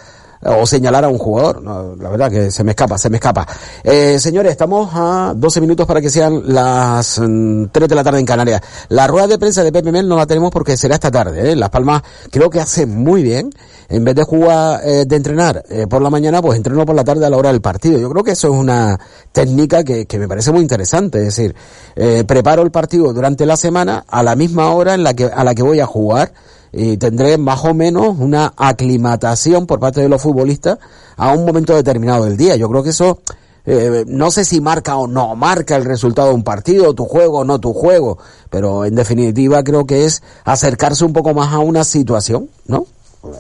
[0.44, 1.62] o señalar a un jugador.
[1.62, 3.46] La verdad que se me escapa, se me escapa.
[3.84, 8.20] Eh, señores, estamos a 12 minutos para que sean las mm, 3 de la tarde
[8.20, 8.60] en Canarias.
[8.88, 11.52] La rueda de prensa de Pepe Mel no la tenemos porque será esta tarde.
[11.52, 11.56] ¿eh?
[11.56, 13.50] Las Palmas creo que hace muy bien.
[13.88, 17.04] En vez de jugar, eh, de entrenar eh, por la mañana, pues entreno por la
[17.04, 17.98] tarde a la hora del partido.
[17.98, 18.98] Yo creo que eso es una
[19.32, 21.18] técnica que, que me parece muy interesante.
[21.18, 21.54] Es decir,
[21.94, 25.44] eh, preparo el partido durante la semana a la misma hora en la que, a
[25.44, 26.32] la que voy a jugar
[26.72, 30.78] y tendré más o menos una aclimatación por parte de los futbolistas
[31.16, 32.56] a un momento determinado del día.
[32.56, 33.20] Yo creo que eso,
[33.66, 37.40] eh, no sé si marca o no marca el resultado de un partido, tu juego
[37.40, 38.18] o no tu juego,
[38.48, 42.86] pero en definitiva creo que es acercarse un poco más a una situación, ¿no?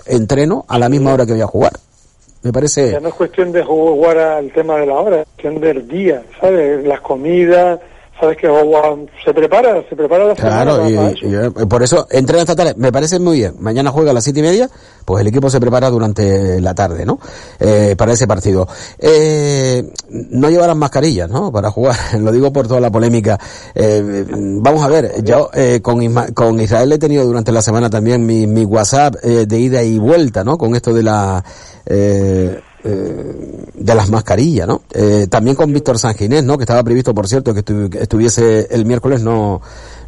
[0.06, 1.72] Entreno a la misma hora que voy a jugar.
[2.42, 2.90] Me parece...
[2.90, 6.22] Ya no es cuestión de jugar al tema de la hora, es cuestión del día,
[6.40, 6.84] ¿sabes?
[6.84, 7.80] Las comidas,
[8.22, 11.26] sabes que Howard se prepara, se prepara la Claro, semana y, para eso.
[11.26, 12.74] y, eh, por eso entrena esta tarde.
[12.76, 13.54] Me parece muy bien.
[13.58, 14.70] Mañana juega a las siete y media,
[15.04, 17.18] pues el equipo se prepara durante la tarde, ¿no?
[17.58, 18.68] Eh, para ese partido.
[19.00, 21.50] Eh, no llevarán mascarillas, ¿no?
[21.50, 21.96] Para jugar.
[22.20, 23.38] Lo digo por toda la polémica.
[23.74, 27.90] Eh, vamos a ver, yo eh, con, Isma- con Israel he tenido durante la semana
[27.90, 30.56] también mi, mi WhatsApp eh, de ida y vuelta, ¿no?
[30.56, 31.44] Con esto de la...
[31.86, 34.82] eh, eh, de las mascarillas, ¿no?
[34.92, 36.56] Eh, también con Víctor Sanginés, ¿no?
[36.58, 39.60] Que estaba previsto, por cierto, que estu- que estuviese el miércoles, no,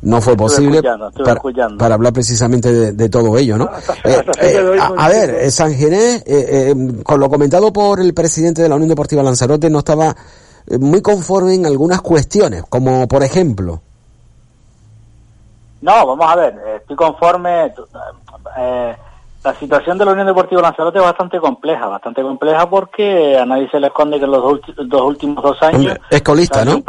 [0.03, 3.69] no fue posible escuchando, para, hablar precisamente de, de todo ello, ¿no?
[4.05, 8.69] Eh, eh, a, a ver, Sanginés, eh, eh, con lo comentado por el presidente de
[8.69, 10.15] la Unión Deportiva Lanzarote, no estaba
[10.81, 13.81] muy conforme en algunas cuestiones, como por ejemplo,
[15.83, 17.67] No, vamos a ver, estoy conforme.
[18.59, 18.97] eh,
[19.45, 23.69] la situación de la Unión Deportiva Lanzarote es bastante compleja, bastante compleja porque a nadie
[23.71, 24.43] se le esconde que en los
[24.87, 25.99] dos, últimos dos años...
[26.11, 26.83] es colista, ¿no?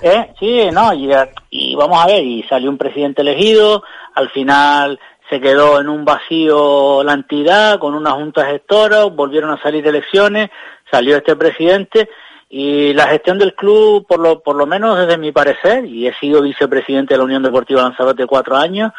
[0.00, 1.10] Eh, sí, no, y,
[1.50, 3.82] y vamos a ver, y salió un presidente elegido,
[4.14, 9.62] al final se quedó en un vacío la entidad con una junta gestora, volvieron a
[9.62, 10.50] salir elecciones,
[10.90, 12.08] salió este presidente
[12.48, 16.14] y la gestión del club, por lo, por lo menos desde mi parecer, y he
[16.14, 18.92] sido vicepresidente de la Unión Deportiva Lanzarote cuatro años,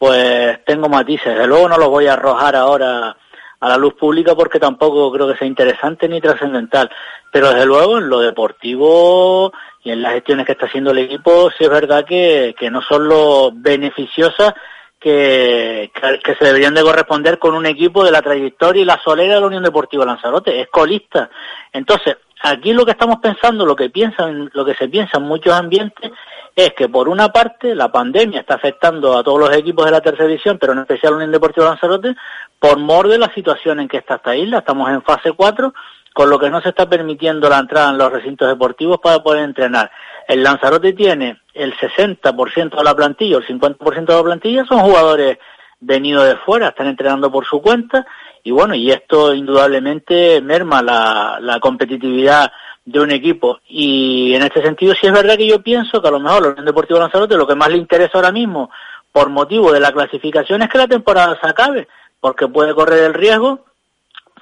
[0.00, 1.36] pues tengo matices.
[1.36, 3.14] De luego no los voy a arrojar ahora
[3.60, 6.90] a la luz pública porque tampoco creo que sea interesante ni trascendental.
[7.30, 9.52] Pero desde luego en lo deportivo
[9.84, 12.80] y en las gestiones que está haciendo el equipo, sí es verdad que, que no
[12.80, 14.54] son lo beneficiosas
[14.98, 15.92] que,
[16.24, 19.40] que, se deberían de corresponder con un equipo de la trayectoria y la solera de
[19.42, 20.62] la Unión Deportiva Lanzarote.
[20.62, 21.28] Es colista.
[21.74, 25.52] Entonces, aquí lo que estamos pensando, lo que piensan, lo que se piensa en muchos
[25.52, 26.10] ambientes,
[26.56, 30.00] es que por una parte la pandemia está afectando a todos los equipos de la
[30.00, 32.16] tercera división, pero en especial a Unión Deportiva Lanzarote,
[32.58, 34.58] por mor de la situación en que está esta isla.
[34.58, 35.72] Estamos en fase 4,
[36.12, 39.44] con lo que no se está permitiendo la entrada en los recintos deportivos para poder
[39.44, 39.90] entrenar.
[40.26, 45.38] El Lanzarote tiene el 60% de la plantilla, el 50% de la plantilla son jugadores
[45.80, 48.06] venidos de fuera, están entrenando por su cuenta
[48.42, 52.50] y bueno, y esto indudablemente merma la, competitividad
[52.84, 53.60] de un equipo.
[53.68, 56.40] Y en este sentido sí es verdad que yo pienso que a lo mejor a
[56.46, 58.70] la Unión Deportiva Lanzarote lo que más le interesa ahora mismo
[59.12, 61.88] por motivo de la clasificación es que la temporada se acabe,
[62.20, 63.64] porque puede correr el riesgo,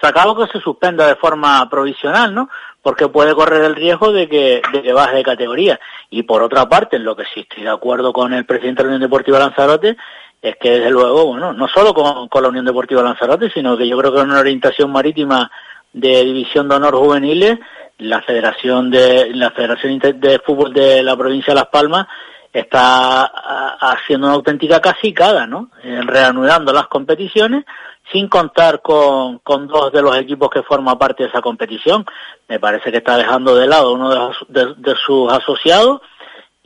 [0.00, 2.48] se acaba que se suspenda de forma provisional, ¿no?
[2.82, 5.80] Porque puede correr el riesgo de que, de que baje de categoría.
[6.10, 8.84] Y por otra parte, en lo que sí estoy de acuerdo con el presidente de
[8.84, 9.96] la Unión Deportiva Lanzarote,
[10.40, 13.98] es que desde luego, bueno, no solo con, la Unión Deportiva Lanzarote, sino que yo
[13.98, 15.50] creo que en una orientación marítima
[15.92, 17.58] de división de honor juveniles,
[17.98, 22.06] la Federación de la Federación de Fútbol de la provincia de Las Palmas
[22.52, 25.70] está haciendo una auténtica casicada, ¿no?
[25.82, 27.64] Eh, reanudando las competiciones
[28.12, 32.06] sin contar con, dos de los equipos que forman parte de esa competición.
[32.48, 36.00] Me parece que está dejando de lado uno de sus asociados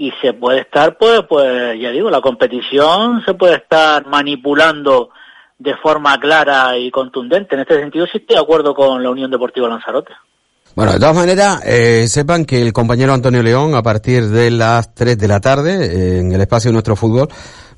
[0.03, 5.11] y se puede estar, pues, pues, ya digo, la competición se puede estar manipulando
[5.57, 7.55] de forma clara y contundente.
[7.55, 10.12] En este sentido sí estoy de acuerdo con la Unión Deportiva Lanzarote.
[10.74, 14.92] Bueno, de todas maneras, eh, sepan que el compañero Antonio León, a partir de las
[14.92, 17.28] 3 de la tarde, eh, en el espacio de nuestro fútbol,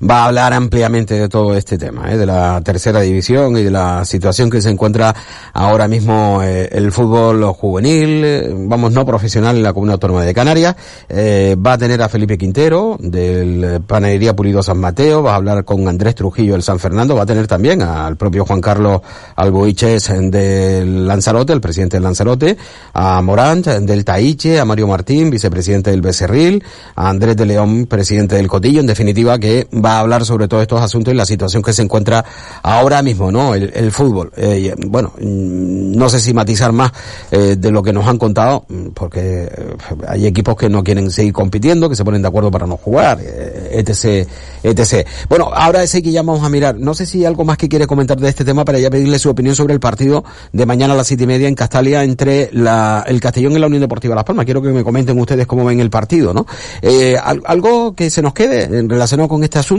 [0.01, 3.71] va a hablar ampliamente de todo este tema, eh, de la tercera división y de
[3.71, 5.15] la situación que se encuentra
[5.53, 10.33] ahora mismo eh, el fútbol juvenil, eh, vamos, no profesional en la Comunidad Autónoma de
[10.33, 10.75] Canarias.
[11.09, 15.65] Eh, va a tener a Felipe Quintero, del Panadería Pulido San Mateo, va a hablar
[15.65, 19.01] con Andrés Trujillo del San Fernando, va a tener también al propio Juan Carlos
[19.35, 22.57] Alboiches del Lanzarote, el presidente del Lanzarote,
[22.93, 26.63] a Morant del Taiche, a Mario Martín, vicepresidente del Becerril,
[26.95, 30.81] a Andrés de León, presidente del Cotillo, en definitiva que a hablar sobre todos estos
[30.81, 32.23] asuntos y la situación que se encuentra
[32.63, 33.53] ahora mismo, ¿no?
[33.55, 34.31] El, fútbol.
[34.35, 36.91] Eh, y, bueno, mm, no sé si matizar más
[37.31, 39.75] eh, de lo que nos han contado, mm, porque eh,
[40.07, 43.19] hay equipos que no quieren seguir compitiendo, que se ponen de acuerdo para no jugar,
[43.21, 44.27] etc,
[44.63, 45.07] etc.
[45.29, 46.75] Bueno, ahora sí que ya vamos a mirar.
[46.79, 49.19] No sé si hay algo más que quiere comentar de este tema para ya pedirle
[49.19, 52.49] su opinión sobre el partido de mañana a las siete y media en Castalia entre
[52.53, 54.45] la, el Castellón y la Unión Deportiva Las Palmas.
[54.45, 56.45] Quiero que me comenten ustedes cómo ven el partido, ¿no?
[56.81, 59.74] Eh, al- algo que se nos quede relacionado con este asunto,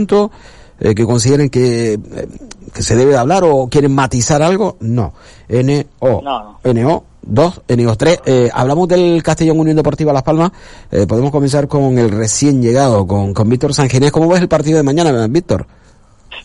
[0.79, 1.99] eh, que consideren que, eh,
[2.73, 5.13] que se debe de hablar o quieren matizar algo, no.
[5.49, 6.21] NO.
[6.21, 8.21] No, NO 2, NO 3.
[8.25, 10.51] Eh, hablamos del Castellón Unión Deportiva Las Palmas.
[10.91, 14.11] Eh, podemos comenzar con el recién llegado, con, con Víctor Sanginés.
[14.11, 15.65] ¿Cómo ves el partido de mañana, Víctor?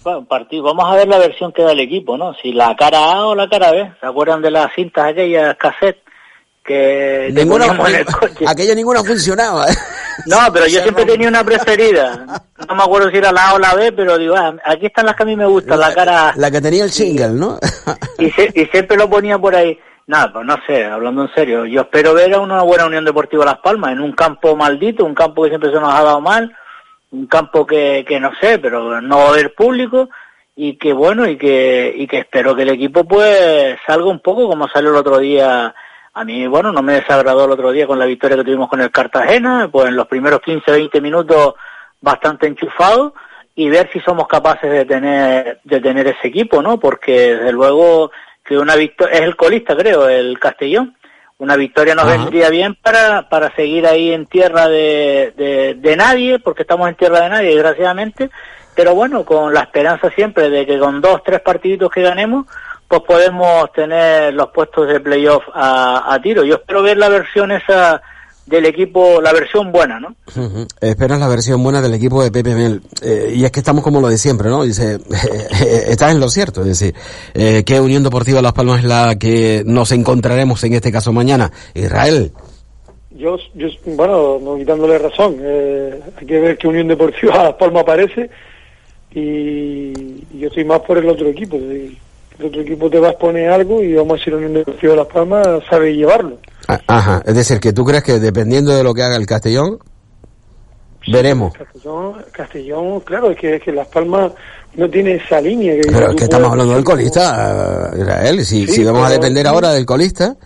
[0.02, 0.64] Bueno, partido.
[0.64, 2.34] Vamos a ver la versión que da el equipo, ¿no?
[2.34, 3.92] Si la cara A o la cara B.
[4.00, 5.98] ¿Se acuerdan de las cintas aquellas cassette
[6.64, 7.66] que Ninguna,
[8.46, 9.66] aquella ninguna funcionaba.
[10.26, 12.24] No, pero yo siempre tenía una preferida.
[12.68, 15.06] No me acuerdo si era la A o la B, pero digo, ah, aquí están
[15.06, 16.32] las que a mí me gustan, la cara.
[16.36, 17.58] La que tenía el single, ¿no?
[18.18, 19.78] y, se- y siempre lo ponía por ahí.
[20.06, 23.44] Nada, pues no sé, hablando en serio, yo espero ver a una buena Unión Deportiva
[23.44, 26.54] Las Palmas en un campo maldito, un campo que siempre se nos ha dado mal,
[27.12, 30.08] un campo que, que no sé, pero no va a haber público
[30.56, 34.48] y que bueno, y que, y que espero que el equipo pues salga un poco
[34.48, 35.72] como salió el otro día.
[36.14, 38.82] A mí, bueno, no me desagradó el otro día con la victoria que tuvimos con
[38.82, 41.54] el Cartagena, pues en los primeros 15, 20 minutos
[42.02, 43.14] bastante enchufado
[43.54, 46.78] y ver si somos capaces de tener, de tener ese equipo, ¿no?
[46.78, 48.10] Porque desde luego
[48.44, 50.96] que una victoria, es el colista creo, el Castellón,
[51.38, 56.38] una victoria nos vendría bien para, para seguir ahí en tierra de, de, de nadie,
[56.38, 58.30] porque estamos en tierra de nadie, desgraciadamente,
[58.74, 62.46] pero bueno, con la esperanza siempre de que con dos, tres partiditos que ganemos,
[62.92, 66.44] pues podemos tener los puestos de playoff a, a tiro.
[66.44, 68.02] Yo espero ver la versión esa
[68.44, 70.14] del equipo, la versión buena, ¿no?
[70.78, 72.82] Esperas la versión buena del equipo de Pepe Mel.
[73.02, 74.64] Eh, y es que estamos como lo de siempre, ¿no?
[74.64, 74.98] Dice,
[75.88, 76.60] estás en lo cierto.
[76.60, 76.94] Es decir,
[77.32, 81.50] eh, ¿qué Unión Deportiva Las Palmas es la que nos encontraremos en este caso mañana?
[81.72, 82.30] Israel.
[83.12, 87.84] Yo, yo bueno, no quitándole razón, eh, hay que ver que Unión Deportiva Las Palmas
[87.84, 88.28] aparece
[89.14, 89.18] y,
[90.30, 91.58] y yo estoy más por el otro equipo.
[92.42, 95.06] El otro equipo te va a exponer algo y vamos a decir Unión Deportiva Las
[95.06, 96.38] Palmas sabe llevarlo.
[96.66, 97.22] Ah, Ajá.
[97.24, 99.78] Es decir, que tú crees que dependiendo de lo que haga el Castellón,
[101.10, 101.52] veremos.
[101.54, 104.32] Castellón, Castellón, claro, es que, es que Las Palmas
[104.74, 105.74] no tiene esa línea.
[105.76, 108.44] Que Pero es que estamos hablando del como- colista, eh, Israel.
[108.44, 110.36] Si, Sí, si vamos a depender ahora del colista,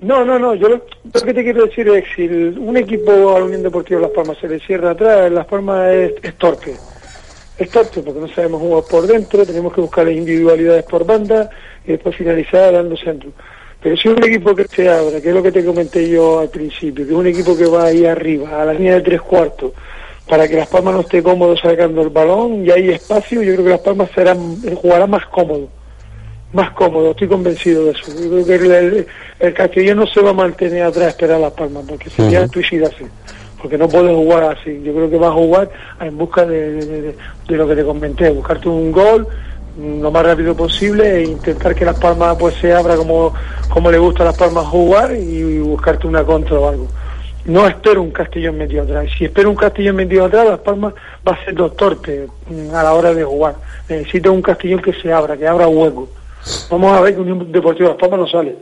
[0.00, 0.76] No, no, no, yo lo,
[1.12, 4.38] lo que te quiero decir es si un equipo a la Unión Deportiva Las Palmas
[4.40, 6.74] se le cierra atrás, Las Palmas es, es torpe.
[7.60, 11.50] Es torpe porque no sabemos jugar por dentro, tenemos que buscar las individualidades por banda
[11.84, 13.30] y después finalizar dando centro.
[13.82, 16.48] Pero si un equipo que se abra, que es lo que te comenté yo al
[16.48, 19.72] principio, que es un equipo que va ahí arriba, a la línea de tres cuartos,
[20.26, 23.64] para que Las Palmas no esté cómodo sacando el balón y hay espacio, yo creo
[23.64, 25.68] que Las Palmas serán, jugará más cómodo
[26.52, 28.06] más cómodo, estoy convencido de eso.
[28.06, 29.06] Yo creo que el, el,
[29.38, 32.40] el Castellón no se va a mantener atrás a esperar a Las Palmas, porque sería
[32.42, 32.54] Ujú.
[32.54, 33.06] suicidarse,
[33.60, 34.80] porque no puede jugar así.
[34.82, 37.16] Yo creo que va a jugar en busca de, de-
[37.56, 39.26] lo que te comenté, buscarte un gol
[39.78, 43.32] lo más rápido posible e intentar que Las Palmas pues se abra como,
[43.72, 46.86] como le gusta a Las Palmas jugar y, buscarte una contra o algo.
[47.46, 49.06] No espero un Castellón metido atrás.
[49.16, 50.92] Si espero un Castellón metido atrás, Las Palmas
[51.26, 53.54] va a ser dos torpes mm, a la hora de jugar.
[53.88, 56.08] Necesito un Castellón que se abra, que abra hueco.
[56.70, 58.56] Vamos a ver que Unión Deportiva Las Palmas no sale.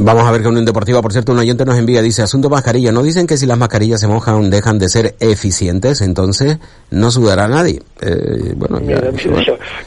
[0.00, 2.92] Vamos a ver que Unión Deportiva, por cierto, un oyente nos envía, dice, asunto mascarilla,
[2.92, 6.02] ¿no dicen que si las mascarillas se mojan dejan de ser eficientes?
[6.02, 6.58] Entonces
[6.92, 7.82] no sudará nadie.
[8.00, 9.32] Eh, bueno, Mira, yo,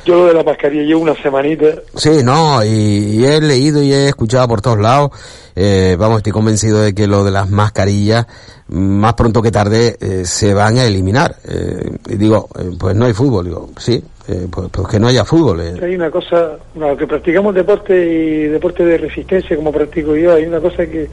[0.03, 1.67] yo lo de la mascarilla llevo una semanita.
[1.95, 5.11] Sí, no, y, y he leído y he escuchado por todos lados.
[5.55, 8.25] Eh, vamos, estoy convencido de que lo de las mascarillas,
[8.69, 11.35] más pronto que tarde, eh, se van a eliminar.
[11.47, 13.45] Eh, y digo, eh, pues no hay fútbol.
[13.45, 14.03] Digo, sí,
[14.49, 15.61] pues, pues que no haya fútbol.
[15.81, 20.45] Hay una cosa, no, que practicamos deporte y deporte de resistencia como practico yo, hay
[20.45, 21.09] una cosa que,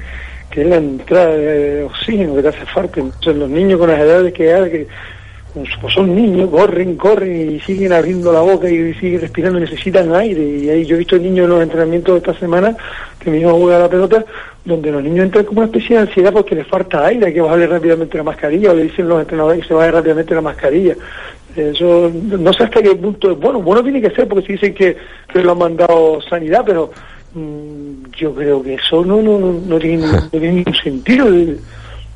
[0.50, 3.00] que es la entrada de oxígeno que te hace falta.
[3.00, 4.88] Entonces los niños con las edades que hay, que
[5.80, 10.42] pues son niños, corren, corren y siguen abriendo la boca y siguen respirando, necesitan aire.
[10.42, 12.76] Y ahí yo he visto niños en los entrenamientos de esta semana,
[13.18, 14.24] que mi hijo juega a la pelota,
[14.64, 17.40] donde los niños entran como una especie de ansiedad porque les falta aire, hay que
[17.40, 20.96] bajarle rápidamente la mascarilla, o le dicen los entrenadores que se baje rápidamente la mascarilla.
[21.56, 23.60] Eso no sé hasta qué punto bueno.
[23.60, 24.96] Bueno tiene que ser porque si dicen que,
[25.32, 26.90] que lo han mandado sanidad, pero
[27.34, 31.26] mm, yo creo que eso no no, no, no tiene, no tiene ningún sentido.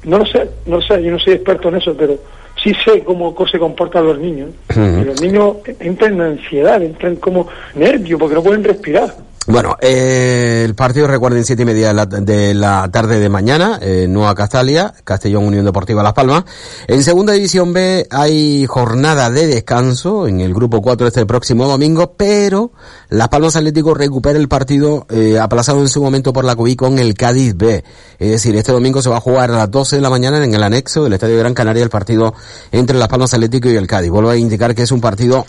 [0.05, 2.18] No lo sé, no lo sé, yo no soy experto en eso, pero
[2.63, 4.51] sí sé cómo se comportan los niños.
[4.77, 9.15] Los niños entran en ansiedad, entran como nervios porque no pueden respirar.
[9.49, 13.76] Bueno, eh, el partido recuerden siete y media de la, de la tarde de mañana,
[13.82, 16.45] eh, Nueva Castalia, Castellón Unión Deportiva Las Palmas.
[16.86, 22.14] En segunda división B hay jornada de descanso en el grupo 4 este próximo domingo,
[22.16, 22.70] pero
[23.09, 26.99] Las Palmas Atlético recupera el partido eh, aplazado en su momento por la COVID con
[27.01, 27.82] el Cádiz B.
[28.20, 30.55] Es decir, este domingo se va a jugar a las 12 de la mañana en
[30.55, 32.32] el anexo del Estadio Gran Canaria el partido
[32.70, 34.11] entre Las Palmas Atlético y el Cádiz.
[34.11, 35.45] Vuelvo a indicar que es un partido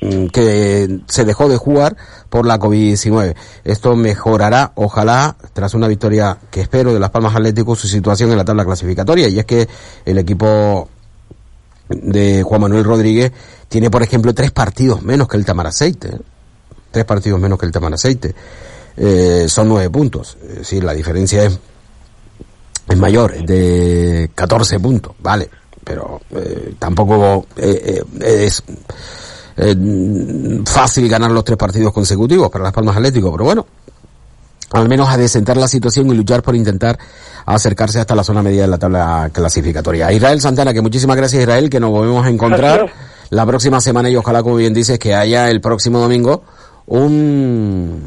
[0.00, 1.96] que se dejó de jugar
[2.28, 3.34] por la COVID-19.
[3.64, 8.36] Esto mejorará, ojalá, tras una victoria que espero de Las Palmas Atlético, su situación en
[8.36, 9.28] la tabla clasificatoria.
[9.28, 9.68] Y es que
[10.04, 10.88] el equipo
[11.88, 13.32] de Juan Manuel Rodríguez
[13.68, 16.08] tiene, por ejemplo, tres partidos menos que el Tamaraceite.
[16.08, 16.20] ¿eh?
[16.90, 18.34] Tres partidos menos que el Tamaraceite.
[18.96, 20.36] Eh, son nueve puntos.
[20.48, 21.58] Es decir, la diferencia es,
[22.88, 25.50] es mayor, es de 14 puntos, ¿vale?
[25.82, 28.62] Pero eh, tampoco eh, eh, es
[29.56, 33.66] eh, fácil ganar los tres partidos consecutivos para Las Palmas Atlético, pero bueno,
[34.72, 36.98] al menos a desentar la situación y luchar por intentar
[37.46, 40.10] acercarse hasta la zona media de la tabla clasificatoria.
[40.12, 42.98] Israel Santana, que muchísimas gracias Israel, que nos volvemos a encontrar Gracias.
[43.30, 46.42] la próxima semana y ojalá, como bien dices, que haya el próximo domingo
[46.86, 48.02] un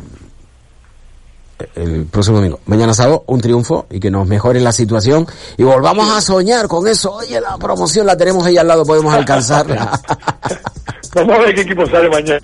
[1.76, 2.60] el próximo domingo.
[2.66, 5.28] Mañana sábado, un triunfo y que nos mejore la situación
[5.58, 7.14] y volvamos a soñar con eso.
[7.14, 9.99] Oye, la promoción la tenemos ahí al lado, podemos alcanzarla.
[11.16, 12.39] Vamos a ver qué equipo sale mañana.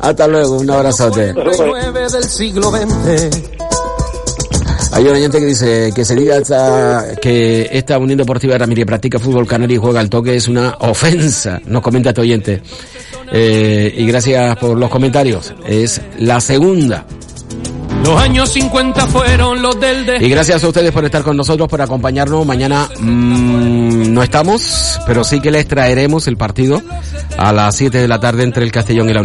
[0.00, 1.32] Hasta luego, un abrazote.
[1.32, 3.56] del siglo XX.
[4.92, 8.86] Hay un oyente que dice que se diga esta, que esta Unión Deportiva de Ramírez
[8.86, 12.62] practica fútbol canario y juega al toque es una ofensa, nos comenta este oyente.
[13.32, 15.52] Eh, y gracias por los comentarios.
[15.66, 17.04] Es la segunda.
[18.06, 20.24] Los años 50 fueron los del de...
[20.24, 22.46] Y gracias a ustedes por estar con nosotros, por acompañarnos.
[22.46, 26.80] Mañana mmm, no estamos, pero sí que les traeremos el partido
[27.36, 29.22] a las 7 de la tarde entre el Castellón y la